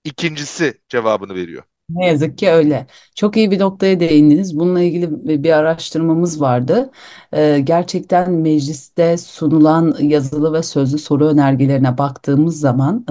ikincisi 0.10 0.82
cevabını 0.90 1.36
veriyor. 1.36 1.64
Ne 1.90 2.08
yazık 2.08 2.38
ki 2.38 2.50
öyle. 2.50 2.88
Çok 3.16 3.38
iyi 3.38 3.52
bir 3.52 3.60
noktaya 3.60 4.00
değindiniz. 4.00 4.60
Bununla 4.60 4.82
ilgili 4.82 5.44
bir 5.44 5.52
araştırmamız 5.52 6.42
vardı. 6.42 6.92
Ee, 7.34 7.60
gerçekten 7.64 8.32
mecliste 8.32 9.18
sunulan 9.18 9.96
yazılı 10.02 10.54
ve 10.54 10.64
sözlü 10.64 10.98
soru 10.98 11.28
önergelerine 11.28 11.98
baktığımız 11.98 12.60
zaman 12.60 13.06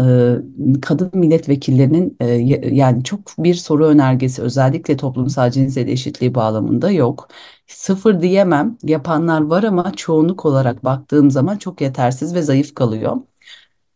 e, 0.77 0.81
kadın 0.81 1.11
milletvekillerinin 1.15 2.17
e, 2.21 2.27
yani 2.75 3.05
çok 3.05 3.21
bir 3.39 3.55
soru 3.55 3.87
önergesi 3.87 4.43
özellikle 4.43 4.97
toplumsal 4.97 5.51
cinsiyet 5.51 5.89
eşitliği 5.89 6.35
bağlamında 6.35 6.91
yok. 6.91 7.29
Sıfır 7.67 8.21
diyemem. 8.23 8.79
Yapanlar 8.83 9.41
var 9.41 9.63
ama 9.63 9.93
çoğunluk 9.97 10.47
olarak 10.47 10.85
baktığım 10.85 11.31
zaman 11.31 11.57
çok 11.57 11.81
yetersiz 11.81 12.35
ve 12.35 12.43
zayıf 12.43 12.75
kalıyor. 12.75 13.17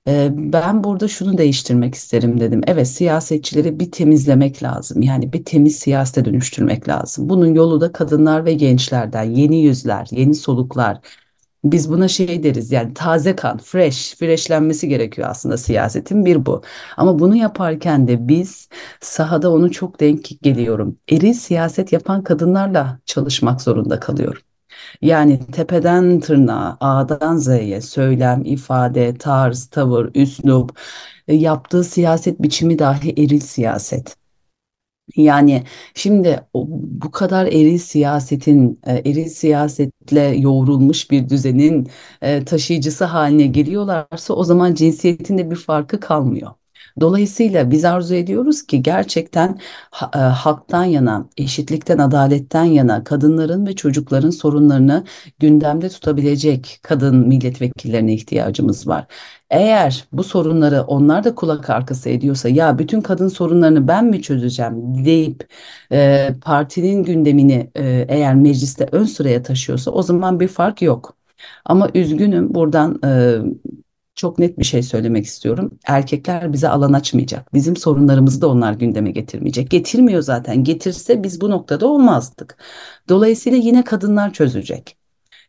Ben 0.07 0.85
burada 0.85 1.09
şunu 1.09 1.39
değiştirmek 1.39 1.95
isterim 1.95 2.41
dedim. 2.41 2.61
Evet, 2.67 2.89
siyasetçileri 2.89 3.81
bir 3.81 3.91
temizlemek 3.91 4.63
lazım. 4.63 5.03
Yani 5.03 5.33
bir 5.33 5.45
temiz 5.45 5.79
siyasete 5.79 6.25
dönüştürmek 6.25 6.89
lazım. 6.89 7.29
Bunun 7.29 7.55
yolu 7.55 7.81
da 7.81 7.93
kadınlar 7.93 8.45
ve 8.45 8.53
gençlerden, 8.55 9.23
yeni 9.23 9.63
yüzler, 9.63 10.09
yeni 10.11 10.35
soluklar. 10.35 10.99
Biz 11.65 11.91
buna 11.91 12.09
şey 12.09 12.43
deriz 12.43 12.73
yani 12.73 12.95
taze 12.95 13.37
kan, 13.37 13.59
fresh, 13.59 14.15
freshlenmesi 14.17 14.89
gerekiyor 14.89 15.29
aslında 15.31 15.57
siyasetin 15.59 16.25
bir 16.25 16.47
bu. 16.47 16.63
Ama 16.97 17.19
bunu 17.19 17.37
yaparken 17.37 18.09
de 18.09 18.29
biz 18.29 18.69
sahada 19.01 19.53
onu 19.53 19.71
çok 19.73 20.01
denk 20.01 20.43
geliyorum. 20.43 20.97
Eril 21.11 21.33
siyaset 21.33 21.93
yapan 21.93 22.23
kadınlarla 22.25 23.01
çalışmak 23.07 23.63
zorunda 23.63 24.01
kalıyorum. 24.01 24.43
Yani 25.03 25.41
tepeden 25.53 26.21
tırnağa, 26.21 26.77
A'dan 26.81 27.37
Z'ye 27.37 27.81
söylem, 27.81 28.43
ifade, 28.45 29.15
tarz, 29.19 29.67
tavır, 29.67 30.11
üslup, 30.15 30.79
e, 31.29 31.35
yaptığı 31.35 31.85
siyaset 31.85 32.43
biçimi 32.43 32.79
dahi 32.79 33.11
eril 33.25 33.41
siyaset. 33.41 34.17
Yani 35.17 35.65
şimdi 35.95 36.41
bu 36.55 37.11
kadar 37.11 37.47
eril 37.47 37.79
siyasetin, 37.79 38.81
e, 38.87 38.93
eril 39.11 39.29
siyasetle 39.29 40.21
yoğrulmuş 40.21 41.11
bir 41.11 41.29
düzenin 41.29 41.89
e, 42.23 42.45
taşıyıcısı 42.45 43.05
haline 43.05 43.47
geliyorlarsa 43.47 44.35
o 44.35 44.45
zaman 44.45 44.75
cinsiyetin 44.75 45.39
de 45.39 45.51
bir 45.51 45.57
farkı 45.57 46.01
kalmıyor. 46.01 46.51
Dolayısıyla 47.01 47.71
biz 47.71 47.85
arzu 47.85 48.15
ediyoruz 48.15 48.67
ki 48.67 48.83
gerçekten 48.83 49.59
ha- 49.91 50.11
e, 50.15 50.19
halktan 50.19 50.85
yana, 50.85 51.29
eşitlikten, 51.37 51.99
adaletten 51.99 52.65
yana 52.65 53.05
kadınların 53.05 53.67
ve 53.67 53.75
çocukların 53.77 54.31
sorunlarını 54.31 55.05
gündemde 55.39 55.89
tutabilecek 55.89 56.79
kadın 56.83 57.17
milletvekillerine 57.29 58.15
ihtiyacımız 58.15 58.89
var. 58.89 59.07
Eğer 59.51 60.05
bu 60.13 60.25
sorunları 60.25 60.83
onlar 60.83 61.25
da 61.25 61.35
kulak 61.35 61.71
arkası 61.71 62.09
ediyorsa 62.09 62.49
ya 62.49 62.79
bütün 62.79 63.01
kadın 63.01 63.29
sorunlarını 63.29 63.89
ben 63.89 64.05
mi 64.05 64.23
çözeceğim 64.23 65.05
deyip 65.05 65.49
e, 65.93 66.29
partinin 66.45 67.03
gündemini 67.03 67.71
e, 67.77 68.07
eğer 68.09 68.35
mecliste 68.35 68.89
ön 68.93 69.05
sıraya 69.05 69.43
taşıyorsa 69.43 69.91
o 69.91 70.03
zaman 70.03 70.41
bir 70.41 70.49
fark 70.49 70.83
yok. 70.83 71.17
Ama 71.65 71.89
üzgünüm 71.95 72.55
buradan 72.55 73.01
e, 73.05 73.39
çok 74.15 74.39
net 74.39 74.59
bir 74.59 74.65
şey 74.65 74.83
söylemek 74.83 75.27
istiyorum. 75.27 75.79
Erkekler 75.87 76.53
bize 76.53 76.69
alan 76.69 76.93
açmayacak. 76.93 77.55
Bizim 77.55 77.77
sorunlarımızı 77.77 78.41
da 78.41 78.49
onlar 78.49 78.73
gündeme 78.73 79.11
getirmeyecek. 79.11 79.71
Getirmiyor 79.71 80.23
zaten. 80.23 80.65
Getirse 80.65 81.23
biz 81.23 81.41
bu 81.41 81.51
noktada 81.51 81.87
olmazdık. 81.87 82.57
Dolayısıyla 83.09 83.59
yine 83.59 83.85
kadınlar 83.85 84.33
çözecek. 84.33 84.97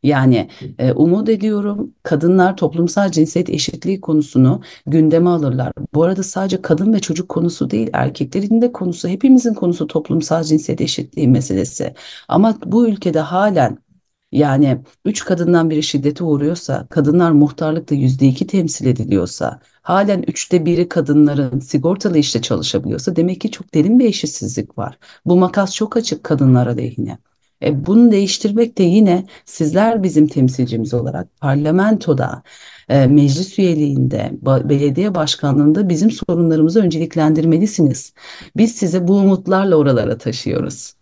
Yani 0.04 0.50
e, 0.80 0.92
umut 0.92 1.30
ediyorum 1.30 1.94
kadınlar 2.04 2.58
toplumsal 2.58 3.12
cinsiyet 3.12 3.50
eşitliği 3.50 4.02
konusunu 4.02 4.62
gündeme 4.88 5.30
alırlar. 5.30 5.72
Bu 5.94 6.04
arada 6.04 6.24
sadece 6.24 6.62
kadın 6.62 6.94
ve 6.94 7.00
çocuk 7.00 7.30
konusu 7.30 7.70
değil, 7.70 7.90
erkeklerin 7.94 8.62
de 8.62 8.72
konusu, 8.72 9.08
hepimizin 9.08 9.54
konusu 9.54 9.88
toplumsal 9.88 10.44
cinsiyet 10.44 10.82
eşitliği 10.82 11.28
meselesi. 11.28 11.94
Ama 12.28 12.58
bu 12.66 12.88
ülkede 12.88 13.20
halen 13.20 13.78
yani 14.34 14.78
üç 15.06 15.26
kadından 15.26 15.70
biri 15.70 15.84
şiddete 15.84 16.24
uğruyorsa, 16.24 16.88
kadınlar 16.90 17.32
muhtarlıkta 17.32 17.96
yüzde 17.96 18.28
iki 18.28 18.48
temsil 18.48 18.86
ediliyorsa, 18.86 19.60
halen 19.82 20.24
üçte 20.28 20.66
biri 20.66 20.90
kadınların 20.90 21.60
sigortalı 21.60 22.18
işte 22.18 22.42
çalışabiliyorsa 22.42 23.16
demek 23.16 23.42
ki 23.42 23.52
çok 23.52 23.74
derin 23.74 24.00
bir 24.00 24.06
eşitsizlik 24.06 24.78
var. 24.78 24.98
Bu 25.26 25.36
makas 25.36 25.76
çok 25.76 25.98
açık 25.98 26.24
kadınlar 26.24 26.68
aleyhine. 26.68 27.18
E, 27.64 27.86
bunu 27.86 28.12
değiştirmek 28.12 28.78
de 28.78 28.84
yine 28.84 29.26
sizler 29.46 30.04
bizim 30.04 30.28
temsilcimiz 30.28 30.94
olarak 30.94 31.28
parlamentoda, 31.42 32.44
e, 32.90 33.08
meclis 33.08 33.60
üyeliğinde, 33.60 34.32
belediye 34.44 35.16
başkanlığında 35.16 35.90
bizim 35.90 36.12
sorunlarımızı 36.12 36.82
önceliklendirmelisiniz. 36.82 38.14
Biz 38.58 38.76
size 38.76 39.08
bu 39.08 39.14
umutlarla 39.16 39.76
oralara 39.76 40.18
taşıyoruz. 40.18 40.94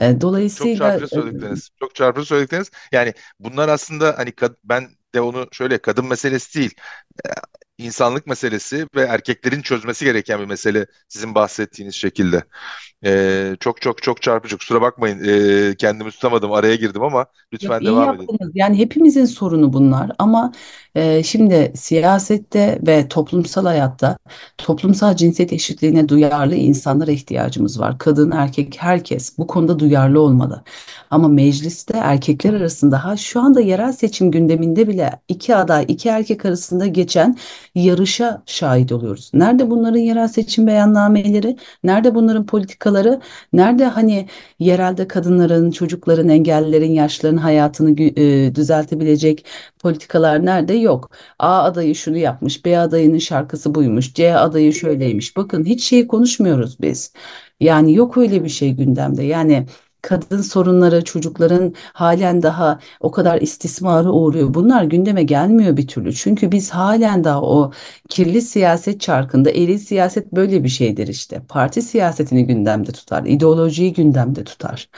E, 0.00 0.20
Çok 0.54 0.74
dolayısıyla 0.74 0.74
çarpıcı 0.74 1.08
söyledikleriniz. 1.08 1.70
Çok 1.80 1.94
çarpıcı 1.94 2.26
söyledikleriniz. 2.26 2.70
Yani 2.92 3.14
bunlar 3.40 3.68
aslında 3.68 4.18
hani 4.18 4.30
kad- 4.30 4.56
ben 4.64 4.88
de 5.14 5.20
onu 5.20 5.48
şöyle 5.52 5.78
kadın 5.78 6.06
meselesi 6.06 6.58
değil. 6.58 6.74
İnsanlık 7.80 8.26
meselesi 8.26 8.86
ve 8.94 9.02
erkeklerin 9.02 9.62
çözmesi 9.62 10.04
gereken 10.04 10.40
bir 10.40 10.46
mesele 10.46 10.86
sizin 11.08 11.34
bahsettiğiniz 11.34 11.94
şekilde. 11.94 12.44
E, 13.04 13.56
çok 13.60 13.80
çok 13.82 14.02
çok 14.02 14.22
çarpıcı. 14.22 14.58
Kusura 14.58 14.80
bakmayın. 14.80 15.24
e, 15.24 15.74
kendimi 15.76 16.10
tutamadım. 16.10 16.52
Araya 16.52 16.74
girdim 16.76 17.02
ama 17.02 17.26
lütfen 17.52 17.80
iyi 17.80 17.86
devam 17.86 18.14
edin. 18.14 18.28
yaptınız. 18.30 18.52
Yani 18.54 18.78
hepimizin 18.78 19.24
sorunu 19.24 19.72
bunlar 19.72 20.10
ama 20.18 20.52
e, 20.94 21.22
şimdi 21.22 21.72
siyasette 21.76 22.78
ve 22.86 23.08
toplumsal 23.08 23.66
hayatta 23.66 24.18
toplumsal 24.58 25.16
cinsiyet 25.16 25.52
eşitliğine 25.52 26.08
duyarlı 26.08 26.54
insanlara 26.54 27.10
ihtiyacımız 27.10 27.80
var. 27.80 27.98
Kadın, 27.98 28.30
erkek, 28.30 28.76
herkes 28.78 29.38
bu 29.38 29.46
konuda 29.46 29.78
duyarlı 29.78 30.20
olmalı. 30.20 30.64
Ama 31.10 31.28
mecliste 31.28 31.98
erkekler 31.98 32.54
arasında 32.54 33.04
ha 33.04 33.16
şu 33.16 33.40
anda 33.40 33.60
yerel 33.60 33.92
seçim 33.92 34.30
gündeminde 34.30 34.88
bile 34.88 35.20
iki 35.28 35.56
aday, 35.56 35.84
iki 35.88 36.08
erkek 36.08 36.44
arasında 36.44 36.86
geçen 36.86 37.36
yarışa 37.74 38.42
şahit 38.46 38.92
oluyoruz. 38.92 39.30
Nerede 39.34 39.70
bunların 39.70 39.98
yerel 39.98 40.28
seçim 40.28 40.66
beyannameleri? 40.66 41.56
Nerede 41.84 42.14
bunların 42.14 42.46
politikaları? 42.46 43.20
Nerede 43.52 43.84
hani 43.84 44.28
yerelde 44.58 45.08
kadınların, 45.08 45.70
çocukların, 45.70 46.28
engellilerin, 46.28 46.92
yaşlıların 46.92 47.36
hayatını 47.36 48.02
e, 48.02 48.54
düzeltebilecek 48.54 49.44
politikalar 49.78 50.46
nerede? 50.46 50.74
Yok. 50.74 51.10
A 51.38 51.62
adayı 51.62 51.94
şunu 51.94 52.16
yapmış, 52.16 52.64
B 52.64 52.78
adayının 52.78 53.18
şarkısı 53.18 53.74
buymuş, 53.74 54.14
C 54.14 54.36
adayı 54.36 54.72
şöyleymiş. 54.72 55.36
Bakın 55.36 55.64
hiç 55.64 55.84
şeyi 55.84 56.06
konuşmuyoruz 56.08 56.80
biz. 56.80 57.12
Yani 57.60 57.94
yok 57.94 58.16
öyle 58.16 58.44
bir 58.44 58.48
şey 58.48 58.72
gündemde. 58.72 59.22
Yani 59.24 59.66
kadın 60.02 60.40
sorunları, 60.42 61.04
çocukların 61.04 61.74
halen 61.92 62.42
daha 62.42 62.80
o 63.00 63.10
kadar 63.10 63.40
istismara 63.40 64.10
uğruyor. 64.10 64.54
Bunlar 64.54 64.84
gündeme 64.84 65.22
gelmiyor 65.22 65.76
bir 65.76 65.86
türlü. 65.86 66.14
Çünkü 66.14 66.52
biz 66.52 66.70
halen 66.70 67.24
daha 67.24 67.42
o 67.42 67.72
kirli 68.08 68.42
siyaset 68.42 69.00
çarkında, 69.00 69.50
eril 69.50 69.78
siyaset 69.78 70.32
böyle 70.32 70.64
bir 70.64 70.68
şeydir 70.68 71.08
işte. 71.08 71.42
Parti 71.48 71.82
siyasetini 71.82 72.46
gündemde 72.46 72.92
tutar, 72.92 73.24
ideolojiyi 73.24 73.92
gündemde 73.92 74.44
tutar. 74.44 74.88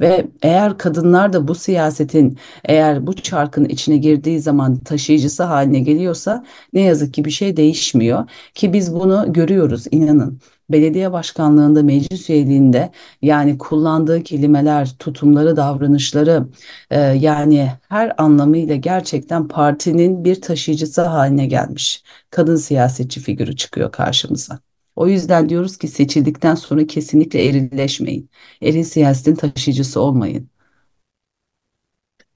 Ve 0.00 0.26
eğer 0.42 0.78
kadınlar 0.78 1.32
da 1.32 1.48
bu 1.48 1.54
siyasetin 1.54 2.38
eğer 2.64 3.06
bu 3.06 3.14
çarkın 3.16 3.64
içine 3.64 3.96
girdiği 3.96 4.40
zaman 4.40 4.78
taşıyıcısı 4.78 5.42
haline 5.42 5.80
geliyorsa 5.80 6.44
ne 6.72 6.80
yazık 6.80 7.14
ki 7.14 7.24
bir 7.24 7.30
şey 7.30 7.56
değişmiyor 7.56 8.30
ki 8.54 8.72
biz 8.72 8.94
bunu 8.94 9.32
görüyoruz 9.32 9.84
inanın. 9.90 10.40
Belediye 10.70 11.12
başkanlığında, 11.12 11.82
meclis 11.82 12.30
üyeliğinde 12.30 12.92
yani 13.22 13.58
kullandığı 13.58 14.22
kelimeler, 14.22 14.96
tutumları, 14.98 15.56
davranışları 15.56 16.48
e, 16.90 17.00
yani 17.00 17.72
her 17.88 18.22
anlamıyla 18.22 18.76
gerçekten 18.76 19.48
partinin 19.48 20.24
bir 20.24 20.40
taşıyıcısı 20.40 21.02
haline 21.02 21.46
gelmiş. 21.46 22.02
Kadın 22.30 22.56
siyasetçi 22.56 23.20
figürü 23.20 23.56
çıkıyor 23.56 23.92
karşımıza. 23.92 24.67
O 24.98 25.08
yüzden 25.08 25.48
diyoruz 25.48 25.78
ki 25.78 25.88
seçildikten 25.88 26.54
sonra 26.54 26.86
kesinlikle 26.86 27.44
erilleşmeyin. 27.48 28.30
Eril 28.62 28.84
siyasetin 28.84 29.34
taşıyıcısı 29.34 30.00
olmayın. 30.00 30.50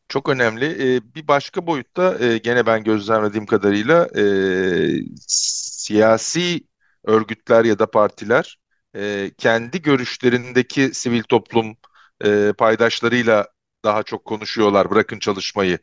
Çok 0.09 0.29
önemli. 0.29 0.65
Ee, 0.65 1.15
bir 1.15 1.29
başka 1.29 1.67
boyutta 1.67 2.19
e, 2.25 2.39
gene 2.39 2.67
ben 2.67 2.85
gözlemlediğim 2.85 3.47
kadarıyla 3.47 4.09
e, 4.17 4.23
siyasi 5.27 6.61
örgütler 7.05 7.65
ya 7.65 7.79
da 7.79 7.91
partiler 7.91 8.59
e, 8.97 9.31
kendi 9.39 9.83
görüşlerindeki 9.83 10.95
sivil 10.95 11.23
toplum 11.23 11.77
paydaşlarıyla 12.59 13.47
daha 13.85 14.03
çok 14.03 14.25
konuşuyorlar. 14.25 14.91
Bırakın 14.91 15.19
çalışmayı. 15.19 15.79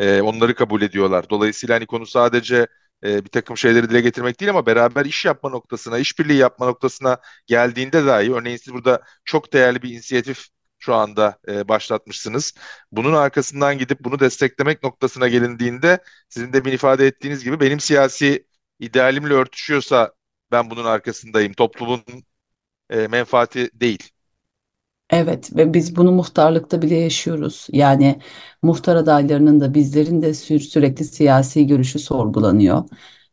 Onları 0.00 0.54
kabul 0.54 0.82
ediyorlar. 0.82 1.30
Dolayısıyla 1.30 1.74
hani 1.74 1.86
konu 1.86 2.06
sadece 2.06 2.66
e, 3.04 3.24
bir 3.24 3.30
takım 3.30 3.56
şeyleri 3.56 3.90
dile 3.90 4.00
getirmek 4.00 4.40
değil 4.40 4.50
ama 4.50 4.66
beraber 4.66 5.04
iş 5.04 5.24
yapma 5.24 5.50
noktasına, 5.50 5.98
işbirliği 5.98 6.36
yapma 6.38 6.66
noktasına 6.66 7.18
geldiğinde 7.46 8.06
dahi 8.06 8.34
örneğin 8.34 8.56
siz 8.56 8.74
burada 8.74 9.02
çok 9.24 9.52
değerli 9.52 9.82
bir 9.82 9.90
inisiyatif 9.90 10.46
şu 10.78 10.94
anda 10.94 11.38
e, 11.48 11.68
başlatmışsınız. 11.68 12.54
Bunun 12.92 13.12
arkasından 13.12 13.78
gidip 13.78 14.00
bunu 14.04 14.20
desteklemek 14.20 14.82
noktasına 14.82 15.28
gelindiğinde 15.28 15.98
sizin 16.28 16.52
de 16.52 16.64
bir 16.64 16.72
ifade 16.72 17.06
ettiğiniz 17.06 17.44
gibi 17.44 17.60
benim 17.60 17.80
siyasi 17.80 18.46
idealimle 18.80 19.34
örtüşüyorsa 19.34 20.12
ben 20.52 20.70
bunun 20.70 20.84
arkasındayım. 20.84 21.52
Toplumun 21.52 22.04
e, 22.90 23.08
menfaati 23.08 23.70
değil. 23.80 24.10
Evet 25.14 25.56
ve 25.56 25.74
biz 25.74 25.96
bunu 25.96 26.12
muhtarlıkta 26.12 26.82
bile 26.82 26.94
yaşıyoruz. 26.94 27.66
Yani 27.72 28.18
muhtar 28.62 28.96
adaylarının 28.96 29.60
da 29.60 29.74
bizlerin 29.74 30.22
de 30.22 30.30
sü- 30.30 30.58
sürekli 30.60 31.04
siyasi 31.04 31.66
görüşü 31.66 31.98
sorgulanıyor. 31.98 32.84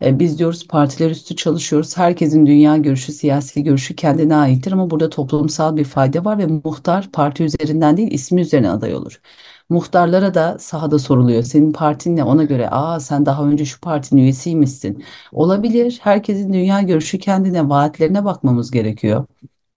E, 0.06 0.20
biz 0.20 0.40
diyoruz 0.40 0.68
partiler 0.68 1.10
üstü 1.10 1.36
çalışıyoruz. 1.36 1.98
Herkesin 1.98 2.46
dünya 2.46 2.78
görüşü, 2.78 3.12
siyasi 3.12 3.64
görüşü 3.64 3.96
kendine 3.96 4.36
aittir 4.36 4.72
ama 4.72 4.90
burada 4.90 5.10
toplumsal 5.10 5.76
bir 5.78 5.84
fayda 5.84 6.26
var 6.26 6.38
ve 6.38 6.48
muhtar 6.48 7.10
parti 7.14 7.44
üzerinden 7.44 7.98
değil 7.98 8.12
ismi 8.12 8.42
üzerine 8.42 8.70
aday 8.70 8.96
olur. 8.96 9.22
Muhtarlara 9.70 10.34
da 10.34 10.58
sahada 10.60 11.00
soruluyor. 11.00 11.44
Senin 11.44 11.72
partin 11.74 12.16
ne? 12.16 12.24
Ona 12.24 12.44
göre 12.44 12.70
aa 12.70 13.00
sen 13.00 13.26
daha 13.26 13.46
önce 13.48 13.66
şu 13.66 13.80
partinin 13.82 14.22
üyesiymişsin. 14.22 15.04
Olabilir. 15.32 16.00
Herkesin 16.04 16.54
dünya 16.54 16.82
görüşü 16.82 17.20
kendine, 17.20 17.70
vaatlerine 17.70 18.26
bakmamız 18.26 18.72
gerekiyor. 18.72 19.26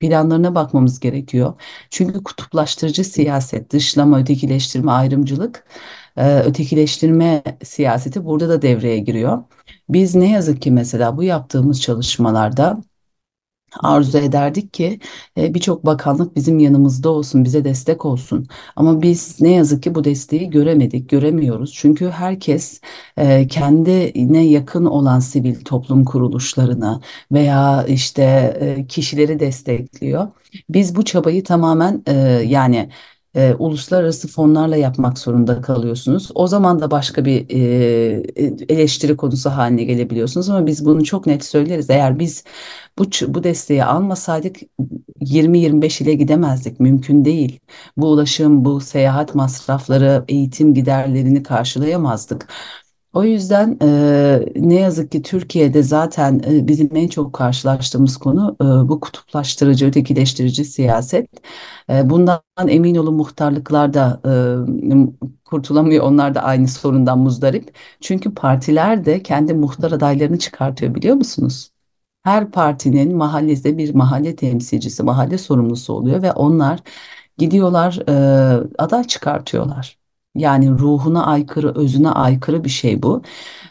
Planlarına 0.04 0.54
bakmamız 0.54 1.00
gerekiyor. 1.00 1.54
Çünkü 1.90 2.22
kutuplaştırıcı 2.24 3.04
siyaset, 3.04 3.72
dışlama, 3.72 4.18
ötekileştirme, 4.20 4.92
ayrımcılık, 4.92 5.64
e, 6.16 6.38
ötekileştirme 6.40 7.42
siyaseti 7.64 8.24
burada 8.24 8.48
da 8.48 8.62
devreye 8.62 8.98
giriyor. 8.98 9.44
Biz 9.88 10.14
ne 10.14 10.30
yazık 10.30 10.62
ki 10.62 10.70
mesela 10.70 11.16
bu 11.16 11.22
yaptığımız 11.22 11.82
çalışmalarda 11.82 12.82
arzu 13.80 14.18
ederdik 14.18 14.72
ki 14.74 15.00
e, 15.38 15.54
birçok 15.54 15.87
bakanlık 15.87 16.37
bizim 16.37 16.58
yanımızda 16.58 17.10
olsun, 17.10 17.44
bize 17.44 17.64
destek 17.64 18.04
olsun. 18.04 18.46
Ama 18.76 19.02
biz 19.02 19.40
ne 19.40 19.50
yazık 19.50 19.82
ki 19.82 19.94
bu 19.94 20.04
desteği 20.04 20.50
göremedik, 20.50 21.08
göremiyoruz. 21.10 21.72
Çünkü 21.74 22.10
herkes 22.10 22.80
e, 23.16 23.48
kendine 23.48 24.46
yakın 24.46 24.84
olan 24.84 25.20
sivil 25.20 25.64
toplum 25.64 26.04
kuruluşlarını 26.04 27.00
veya 27.32 27.84
işte 27.88 28.22
e, 28.60 28.87
kişileri 28.87 29.40
destekliyor. 29.40 30.28
Biz 30.68 30.96
bu 30.96 31.04
çabayı 31.04 31.44
tamamen 31.44 32.02
yani 32.46 32.88
e, 33.34 33.54
uluslararası 33.58 34.28
fonlarla 34.28 34.76
yapmak 34.76 35.18
zorunda 35.18 35.60
kalıyorsunuz. 35.60 36.30
O 36.34 36.46
zaman 36.46 36.80
da 36.80 36.90
başka 36.90 37.24
bir 37.24 37.46
e, 37.50 38.22
eleştiri 38.68 39.16
konusu 39.16 39.50
haline 39.50 39.84
gelebiliyorsunuz 39.84 40.50
ama 40.50 40.66
biz 40.66 40.86
bunu 40.86 41.04
çok 41.04 41.26
net 41.26 41.44
söyleriz. 41.44 41.90
Eğer 41.90 42.18
biz 42.18 42.44
bu 42.98 43.04
bu 43.28 43.44
desteği 43.44 43.84
almasaydık 43.84 44.56
20-25 45.20 46.02
ile 46.02 46.14
gidemezdik. 46.14 46.80
Mümkün 46.80 47.24
değil. 47.24 47.60
Bu 47.96 48.10
ulaşım, 48.10 48.64
bu 48.64 48.80
seyahat 48.80 49.34
masrafları, 49.34 50.24
eğitim 50.28 50.74
giderlerini 50.74 51.42
karşılayamazdık. 51.42 52.48
O 53.14 53.24
yüzden 53.24 53.79
e, 53.83 54.53
ne 54.57 54.74
yazık 54.74 55.12
ki 55.12 55.22
Türkiye'de 55.22 55.83
zaten 55.83 56.42
e, 56.46 56.68
bizim 56.68 56.96
en 56.96 57.09
çok 57.09 57.33
karşılaştığımız 57.33 58.16
konu 58.16 58.57
e, 58.61 58.64
bu 58.64 59.00
kutuplaştırıcı, 59.00 59.87
ötekileştirici 59.87 60.64
siyaset. 60.64 61.29
E, 61.90 62.11
bundan 62.11 62.40
emin 62.68 62.94
olun 62.94 63.14
muhtarlıklar 63.14 63.94
da 63.94 64.20
e, 64.27 64.33
kurtulamıyor. 65.44 66.05
Onlar 66.05 66.35
da 66.35 66.42
aynı 66.42 66.68
sorundan 66.68 67.18
muzdarip. 67.18 67.77
Çünkü 68.00 68.35
partiler 68.35 69.05
de 69.05 69.22
kendi 69.22 69.55
muhtar 69.55 69.92
adaylarını 69.92 70.38
çıkartıyor 70.38 70.94
biliyor 70.94 71.16
musunuz? 71.16 71.70
Her 72.24 72.50
partinin 72.50 73.16
mahallesinde 73.16 73.79
bir 73.79 73.94
mahalle 73.94 74.37
temsilcisi, 74.37 75.03
mahalle 75.03 75.38
sorumlusu 75.38 75.92
oluyor 75.92 76.22
ve 76.22 76.33
onlar 76.33 76.81
gidiyorlar 77.38 77.98
e, 78.09 78.12
aday 78.79 79.05
çıkartıyorlar. 79.05 80.03
Yani 80.34 80.70
ruhuna 80.70 81.26
aykırı, 81.26 81.74
özüne 81.74 82.10
aykırı 82.10 82.64
bir 82.64 82.68
şey 82.70 83.02
bu. 83.02 83.22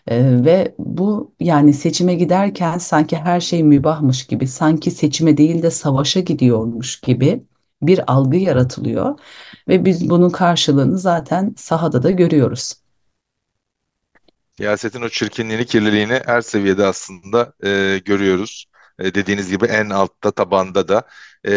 E, 0.08 0.46
ve 0.46 0.76
bu 0.80 1.34
yani 1.40 1.74
seçime 1.74 2.16
giderken 2.16 2.78
sanki 2.78 3.18
her 3.18 3.40
şey 3.42 3.64
mübahmış 3.64 4.28
gibi, 4.28 4.48
sanki 4.48 4.92
seçime 4.92 5.38
değil 5.38 5.64
de 5.64 5.72
savaşa 5.72 6.20
gidiyormuş 6.20 7.00
gibi 7.02 7.44
bir 7.82 8.12
algı 8.14 8.38
yaratılıyor. 8.38 9.20
Ve 9.68 9.86
biz 9.86 10.10
bunun 10.10 10.30
karşılığını 10.30 10.98
zaten 10.98 11.56
sahada 11.58 12.04
da 12.04 12.12
görüyoruz. 12.12 12.74
Siyasetin 14.58 15.02
o 15.02 15.10
çirkinliğini, 15.10 15.66
kirliliğini 15.66 16.22
her 16.26 16.42
seviyede 16.42 16.86
aslında 16.86 17.54
e, 17.64 18.02
görüyoruz. 18.06 18.66
E, 19.00 19.14
dediğiniz 19.16 19.50
gibi 19.50 19.66
en 19.66 19.90
altta, 19.90 20.32
tabanda 20.32 20.88
da. 20.88 21.04
E, 21.44 21.54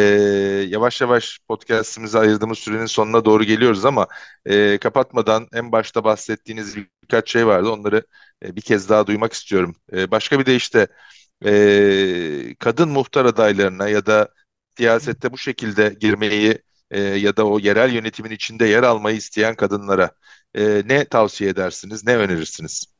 yavaş 0.68 1.00
yavaş 1.00 1.38
podcastimize 1.48 2.18
ayırdığımız 2.18 2.58
sürenin 2.58 2.86
sonuna 2.86 3.24
doğru 3.24 3.44
geliyoruz 3.44 3.84
ama 3.84 4.06
e, 4.46 4.78
kapatmadan 4.78 5.48
en 5.52 5.72
başta 5.72 6.04
bahsettiğiniz 6.04 6.76
birkaç 7.02 7.30
şey 7.32 7.46
vardı. 7.46 7.70
Onları 7.70 8.02
e, 8.44 8.56
bir 8.56 8.60
kez 8.60 8.88
daha 8.88 9.06
duymak 9.06 9.32
istiyorum. 9.32 9.76
E, 9.92 10.10
başka 10.10 10.38
bir 10.40 10.46
de 10.46 10.56
işte 10.56 10.86
e, 11.46 12.54
kadın 12.58 12.88
muhtar 12.88 13.24
adaylarına 13.24 13.88
ya 13.88 14.06
da 14.06 14.28
siyasette 14.78 15.32
bu 15.32 15.38
şekilde 15.38 15.96
girmeyi 16.00 16.58
e, 16.90 17.00
ya 17.00 17.36
da 17.36 17.46
o 17.46 17.58
yerel 17.58 17.92
yönetimin 17.92 18.30
içinde 18.30 18.66
yer 18.66 18.82
almayı 18.82 19.16
isteyen 19.16 19.54
kadınlara 19.56 20.10
e, 20.54 20.82
ne 20.86 21.04
tavsiye 21.04 21.50
edersiniz, 21.50 22.04
ne 22.06 22.16
önerirsiniz? 22.16 22.95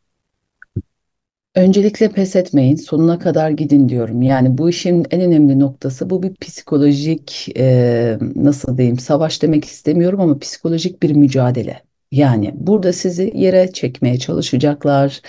Öncelikle 1.57 2.13
pes 2.13 2.37
etmeyin, 2.37 2.77
sonuna 2.77 3.19
kadar 3.19 3.51
gidin 3.51 3.89
diyorum. 3.89 4.23
Yani 4.23 4.59
bu 4.59 4.69
işin 4.71 5.07
en 5.11 5.21
önemli 5.21 5.59
noktası 5.61 6.11
bu 6.11 6.23
bir 6.23 6.35
psikolojik, 6.35 7.49
e, 7.57 8.19
nasıl 8.37 8.79
diyeyim, 8.79 8.99
savaş 8.99 9.43
demek 9.43 9.65
istemiyorum 9.65 10.21
ama 10.21 10.39
psikolojik 10.39 11.03
bir 11.03 11.11
mücadele. 11.17 11.83
Yani 12.11 12.51
burada 12.55 12.93
sizi 12.93 13.33
yere 13.37 13.73
çekmeye 13.73 14.19
çalışacaklar, 14.19 15.21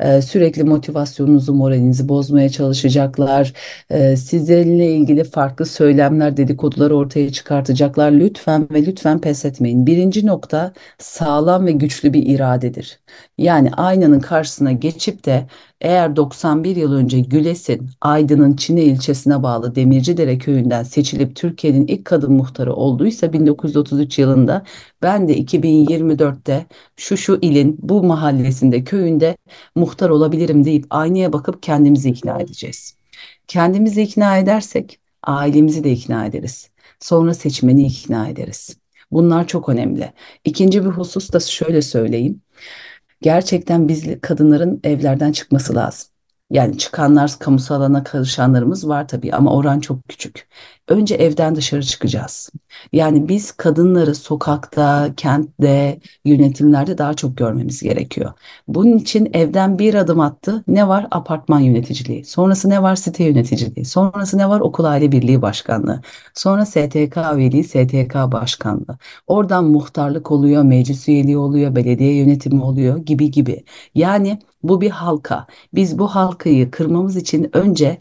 e, 0.00 0.22
sürekli 0.22 0.64
motivasyonunuzu, 0.64 1.54
moralinizi 1.54 2.08
bozmaya 2.08 2.48
çalışacaklar, 2.48 3.52
e, 3.90 4.16
sizinle 4.16 4.92
ilgili 4.92 5.24
farklı 5.24 5.66
söylemler, 5.66 6.36
dedikodular 6.36 6.90
ortaya 6.90 7.32
çıkartacaklar. 7.32 8.12
Lütfen 8.12 8.68
ve 8.70 8.86
lütfen 8.86 9.20
pes 9.20 9.44
etmeyin. 9.44 9.86
Birinci 9.86 10.26
nokta 10.26 10.72
sağlam 10.98 11.66
ve 11.66 11.72
güçlü 11.72 12.12
bir 12.12 12.26
iradedir. 12.26 13.00
Yani 13.38 13.70
aynanın 13.72 14.20
karşısına 14.20 14.72
geçip 14.72 15.24
de 15.26 15.46
eğer 15.80 16.16
91 16.16 16.76
yıl 16.76 16.92
önce 16.92 17.20
Güles'in 17.20 17.90
Aydın'ın 18.00 18.56
Çine 18.56 18.82
ilçesine 18.82 19.42
bağlı 19.42 19.74
Demircidere 19.74 20.38
köyünden 20.38 20.82
seçilip 20.82 21.36
Türkiye'nin 21.36 21.86
ilk 21.86 22.04
kadın 22.04 22.32
muhtarı 22.32 22.74
olduysa 22.74 23.32
1933 23.32 24.18
yılında 24.18 24.62
ben 25.02 25.28
de 25.28 25.38
2024'te 25.38 26.66
şu 26.96 27.16
şu 27.16 27.38
ilin 27.42 27.78
bu 27.82 28.02
mahallesinde 28.02 28.84
köyünde 28.84 29.36
muhtar 29.86 30.10
olabilirim 30.10 30.64
deyip 30.64 30.86
aynaya 30.90 31.32
bakıp 31.32 31.62
kendimizi 31.62 32.08
ikna 32.10 32.40
edeceğiz. 32.40 32.96
Kendimizi 33.48 34.02
ikna 34.02 34.38
edersek 34.38 35.00
ailemizi 35.22 35.84
de 35.84 35.92
ikna 35.92 36.26
ederiz. 36.26 36.70
Sonra 37.00 37.34
seçmeni 37.34 37.86
ikna 37.86 38.28
ederiz. 38.28 38.76
Bunlar 39.10 39.46
çok 39.46 39.68
önemli. 39.68 40.12
İkinci 40.44 40.84
bir 40.84 40.90
husus 40.90 41.32
da 41.32 41.40
şöyle 41.40 41.82
söyleyeyim. 41.82 42.42
Gerçekten 43.22 43.88
biz 43.88 44.20
kadınların 44.20 44.80
evlerden 44.84 45.32
çıkması 45.32 45.74
lazım. 45.74 46.08
Yani 46.50 46.78
çıkanlar, 46.78 47.36
kamusal 47.38 47.74
alana 47.76 48.04
karışanlarımız 48.04 48.88
var 48.88 49.08
tabii 49.08 49.32
ama 49.32 49.54
oran 49.56 49.80
çok 49.80 50.08
küçük. 50.08 50.48
Önce 50.88 51.14
evden 51.14 51.54
dışarı 51.56 51.82
çıkacağız. 51.82 52.50
Yani 52.92 53.28
biz 53.28 53.52
kadınları 53.52 54.14
sokakta, 54.14 55.14
kentte, 55.16 56.00
yönetimlerde 56.24 56.98
daha 56.98 57.14
çok 57.14 57.36
görmemiz 57.36 57.82
gerekiyor. 57.82 58.32
Bunun 58.68 58.98
için 58.98 59.30
evden 59.32 59.78
bir 59.78 59.94
adım 59.94 60.20
attı. 60.20 60.64
Ne 60.68 60.88
var? 60.88 61.06
Apartman 61.10 61.60
yöneticiliği. 61.60 62.24
Sonrası 62.24 62.70
ne 62.70 62.82
var? 62.82 62.96
Site 62.96 63.24
yöneticiliği. 63.24 63.84
Sonrası 63.86 64.38
ne 64.38 64.48
var? 64.48 64.60
Okul 64.60 64.84
aile 64.84 65.12
birliği 65.12 65.42
başkanlığı. 65.42 66.00
Sonra 66.34 66.66
STK 66.66 67.16
üyeliği, 67.36 67.64
STK 67.64 68.14
başkanlığı. 68.32 68.98
Oradan 69.26 69.64
muhtarlık 69.64 70.30
oluyor, 70.30 70.62
meclis 70.62 71.08
üyeliği 71.08 71.38
oluyor, 71.38 71.76
belediye 71.76 72.14
yönetimi 72.16 72.62
oluyor 72.62 72.96
gibi 72.98 73.30
gibi. 73.30 73.64
Yani 73.94 74.38
bu 74.62 74.80
bir 74.80 74.90
halka. 74.90 75.46
Biz 75.74 75.98
bu 75.98 76.08
halkayı 76.08 76.70
kırmamız 76.70 77.16
için 77.16 77.50
önce 77.56 77.98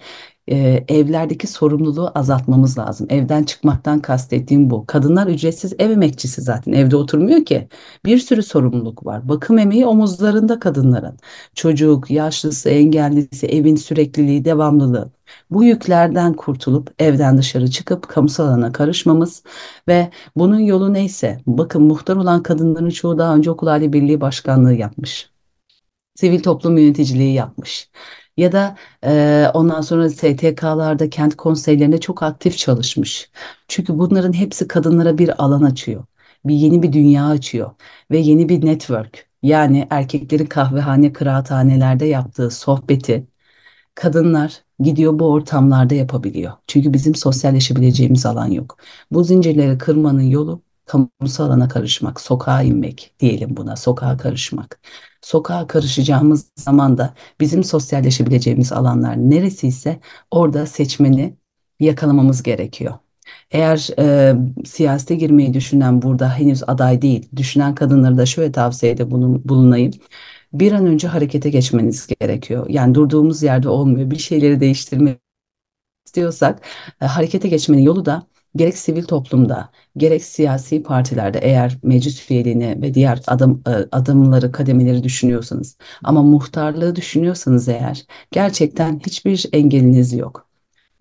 e, 0.51 0.86
evlerdeki 0.88 1.47
sorumluluğu 1.47 2.12
azaltmamız 2.15 2.77
lazım. 2.77 3.08
Evden 3.10 3.43
çıkmaktan 3.43 3.99
kastettiğim 3.99 4.69
bu. 4.69 4.86
Kadınlar 4.86 5.27
ücretsiz 5.27 5.73
ev 5.79 5.89
emekçisi 5.89 6.41
zaten 6.41 6.73
evde 6.73 6.95
oturmuyor 6.95 7.45
ki. 7.45 7.67
Bir 8.05 8.17
sürü 8.17 8.43
sorumluluk 8.43 9.05
var. 9.05 9.29
Bakım 9.29 9.58
emeği 9.60 9.86
omuzlarında 9.86 10.60
kadınların. 10.60 11.17
Çocuk, 11.55 12.12
yaşlısı, 12.12 12.69
engellisi, 12.69 13.47
evin 13.47 13.75
sürekliliği, 13.75 14.45
devamlılığı. 14.45 15.12
Bu 15.51 15.63
yüklerden 15.63 16.34
kurtulup 16.34 16.93
evden 16.99 17.38
dışarı 17.38 17.69
çıkıp 17.71 18.08
kamusal 18.08 18.45
alana 18.47 18.71
karışmamız 18.71 19.43
ve 19.88 20.10
bunun 20.36 20.60
yolu 20.60 20.93
neyse 20.93 21.41
bakın 21.47 21.84
muhtar 21.84 22.15
olan 22.15 22.43
kadınların 22.43 22.89
çoğu 22.89 23.17
daha 23.17 23.36
önce 23.36 23.51
okul 23.51 23.67
aile 23.67 23.93
birliği 23.93 24.21
başkanlığı 24.21 24.73
yapmış. 24.73 25.29
Sivil 26.15 26.43
toplum 26.43 26.77
yöneticiliği 26.77 27.34
yapmış 27.34 27.89
ya 28.37 28.51
da 28.51 28.75
e, 29.05 29.47
ondan 29.53 29.81
sonra 29.81 30.09
STK'larda 30.09 31.09
kent 31.09 31.35
konseylerinde 31.37 31.99
çok 31.99 32.23
aktif 32.23 32.57
çalışmış. 32.57 33.29
Çünkü 33.67 33.97
bunların 33.99 34.33
hepsi 34.33 34.67
kadınlara 34.67 35.17
bir 35.17 35.43
alan 35.43 35.63
açıyor. 35.63 36.03
Bir 36.45 36.53
yeni 36.55 36.83
bir 36.83 36.93
dünya 36.93 37.27
açıyor 37.27 37.71
ve 38.11 38.17
yeni 38.17 38.49
bir 38.49 38.65
network. 38.65 39.27
Yani 39.43 39.87
erkeklerin 39.89 40.45
kahvehane, 40.45 41.13
kıraathanelerde 41.13 42.05
yaptığı 42.05 42.51
sohbeti 42.51 43.27
kadınlar 43.95 44.63
gidiyor 44.79 45.19
bu 45.19 45.31
ortamlarda 45.31 45.95
yapabiliyor. 45.95 46.53
Çünkü 46.67 46.93
bizim 46.93 47.15
sosyalleşebileceğimiz 47.15 48.25
alan 48.25 48.47
yok. 48.47 48.77
Bu 49.11 49.23
zincirleri 49.23 49.77
kırmanın 49.77 50.21
yolu 50.21 50.61
kamusal 50.85 51.45
alana 51.45 51.67
karışmak, 51.67 52.21
sokağa 52.21 52.61
inmek 52.61 53.13
diyelim 53.19 53.57
buna, 53.57 53.75
sokağa 53.75 54.17
karışmak. 54.17 54.79
Sokağa 55.26 55.67
karışacağımız 55.67 56.45
zaman 56.55 56.97
da 56.97 57.13
bizim 57.39 57.63
sosyalleşebileceğimiz 57.63 58.71
alanlar 58.71 59.17
neresiyse 59.17 59.99
orada 60.32 60.65
seçmeni 60.65 61.38
yakalamamız 61.80 62.43
gerekiyor. 62.43 62.93
Eğer 63.51 63.89
e, 63.99 64.36
siyasete 64.65 65.15
girmeyi 65.15 65.53
düşünen 65.53 66.01
burada 66.01 66.34
henüz 66.39 66.63
aday 66.67 67.01
değil, 67.01 67.30
düşünen 67.36 67.76
kadınlara 67.76 68.17
da 68.17 68.26
şöyle 68.26 68.51
tavsiyede 68.51 69.11
bulun, 69.11 69.41
bulunayım. 69.45 69.91
Bir 70.53 70.71
an 70.71 70.86
önce 70.86 71.07
harekete 71.07 71.49
geçmeniz 71.49 72.07
gerekiyor. 72.21 72.65
Yani 72.69 72.95
durduğumuz 72.95 73.43
yerde 73.43 73.69
olmuyor. 73.69 74.11
Bir 74.11 74.19
şeyleri 74.19 74.59
değiştirmek 74.59 75.19
istiyorsak 76.05 76.61
e, 77.01 77.05
harekete 77.05 77.47
geçmenin 77.47 77.82
yolu 77.82 78.05
da 78.05 78.28
gerek 78.56 78.78
sivil 78.78 79.03
toplumda, 79.03 79.70
gerek 79.97 80.24
siyasi 80.24 80.84
partilerde 80.84 81.39
eğer 81.41 81.78
meclis 81.84 82.32
üyeliğini 82.32 82.82
ve 82.82 82.93
diğer 82.93 83.22
adım 83.28 83.64
e, 83.68 83.72
adımları, 83.91 84.51
kademeleri 84.51 85.03
düşünüyorsanız 85.03 85.78
ama 86.03 86.24
muhtarlığı 86.24 86.95
düşünüyorsanız 86.95 87.68
eğer 87.68 88.06
gerçekten 88.32 88.99
hiçbir 88.99 89.45
engeliniz 89.53 90.14
yok. 90.14 90.45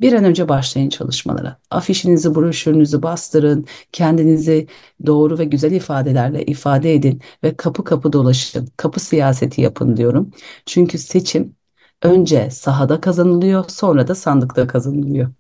Bir 0.00 0.12
an 0.12 0.24
önce 0.24 0.48
başlayın 0.48 0.88
çalışmalara. 0.88 1.58
Afişinizi, 1.70 2.34
broşürünüzü 2.34 3.02
bastırın, 3.02 3.66
kendinizi 3.92 4.66
doğru 5.06 5.38
ve 5.38 5.44
güzel 5.44 5.72
ifadelerle 5.72 6.44
ifade 6.44 6.94
edin 6.94 7.20
ve 7.44 7.56
kapı 7.56 7.84
kapı 7.84 8.12
dolaşın. 8.12 8.68
Kapı 8.76 9.00
siyaseti 9.00 9.60
yapın 9.60 9.96
diyorum. 9.96 10.30
Çünkü 10.66 10.98
seçim 10.98 11.56
önce 12.02 12.50
sahada 12.50 13.00
kazanılıyor, 13.00 13.64
sonra 13.68 14.08
da 14.08 14.14
sandıkta 14.14 14.66
kazanılıyor. 14.66 15.30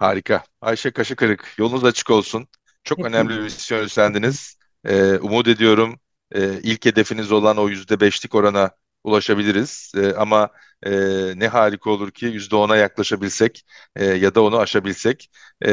Harika. 0.00 0.44
Ayşe 0.60 0.90
Kaşıkırık, 0.90 1.54
yolunuz 1.58 1.84
açık 1.84 2.10
olsun. 2.10 2.48
Çok 2.84 3.04
önemli 3.04 3.30
bir 3.30 3.40
misyon 3.40 3.84
üstlendiniz. 3.84 4.56
Ee, 4.84 5.18
umut 5.18 5.48
ediyorum 5.48 6.00
e, 6.32 6.60
ilk 6.62 6.86
hedefiniz 6.86 7.32
olan 7.32 7.56
o 7.56 7.68
yüzde 7.68 8.00
beşlik 8.00 8.34
orana 8.34 8.70
ulaşabiliriz. 9.04 9.92
E, 9.96 10.12
ama 10.12 10.48
e, 10.86 10.90
ne 11.36 11.48
harika 11.48 11.90
olur 11.90 12.10
ki 12.10 12.26
yüzde 12.26 12.56
ona 12.56 12.76
yaklaşabilsek 12.76 13.66
e, 13.96 14.04
ya 14.04 14.34
da 14.34 14.42
onu 14.42 14.58
aşabilsek. 14.58 15.30
E, 15.62 15.70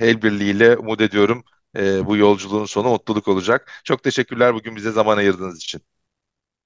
el 0.00 0.22
birliğiyle 0.22 0.76
umut 0.76 1.00
ediyorum 1.00 1.44
e, 1.76 2.06
bu 2.06 2.16
yolculuğun 2.16 2.66
sonu 2.66 2.88
mutluluk 2.88 3.28
olacak. 3.28 3.70
Çok 3.84 4.02
teşekkürler 4.02 4.54
bugün 4.54 4.76
bize 4.76 4.90
zaman 4.90 5.16
ayırdığınız 5.16 5.56
için. 5.56 5.80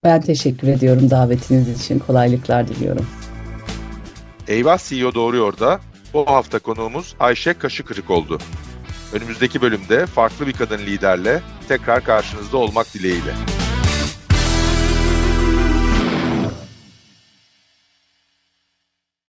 Ben 0.04 0.20
teşekkür 0.20 0.68
ediyorum 0.68 1.10
davetiniz 1.10 1.82
için. 1.82 1.98
Kolaylıklar 1.98 2.68
diliyorum. 2.68 3.06
Eyvah 4.48 4.78
CEO 4.78 5.14
Doğruyor 5.14 5.58
da 5.58 5.80
bu 6.14 6.26
hafta 6.26 6.58
konuğumuz 6.58 7.14
Ayşe 7.20 7.54
Kaşıkırık 7.54 8.10
oldu. 8.10 8.38
Önümüzdeki 9.12 9.62
bölümde 9.62 10.06
farklı 10.06 10.46
bir 10.46 10.52
kadın 10.52 10.78
liderle 10.78 11.42
tekrar 11.68 12.04
karşınızda 12.04 12.56
olmak 12.56 12.94
dileğiyle. 12.94 13.59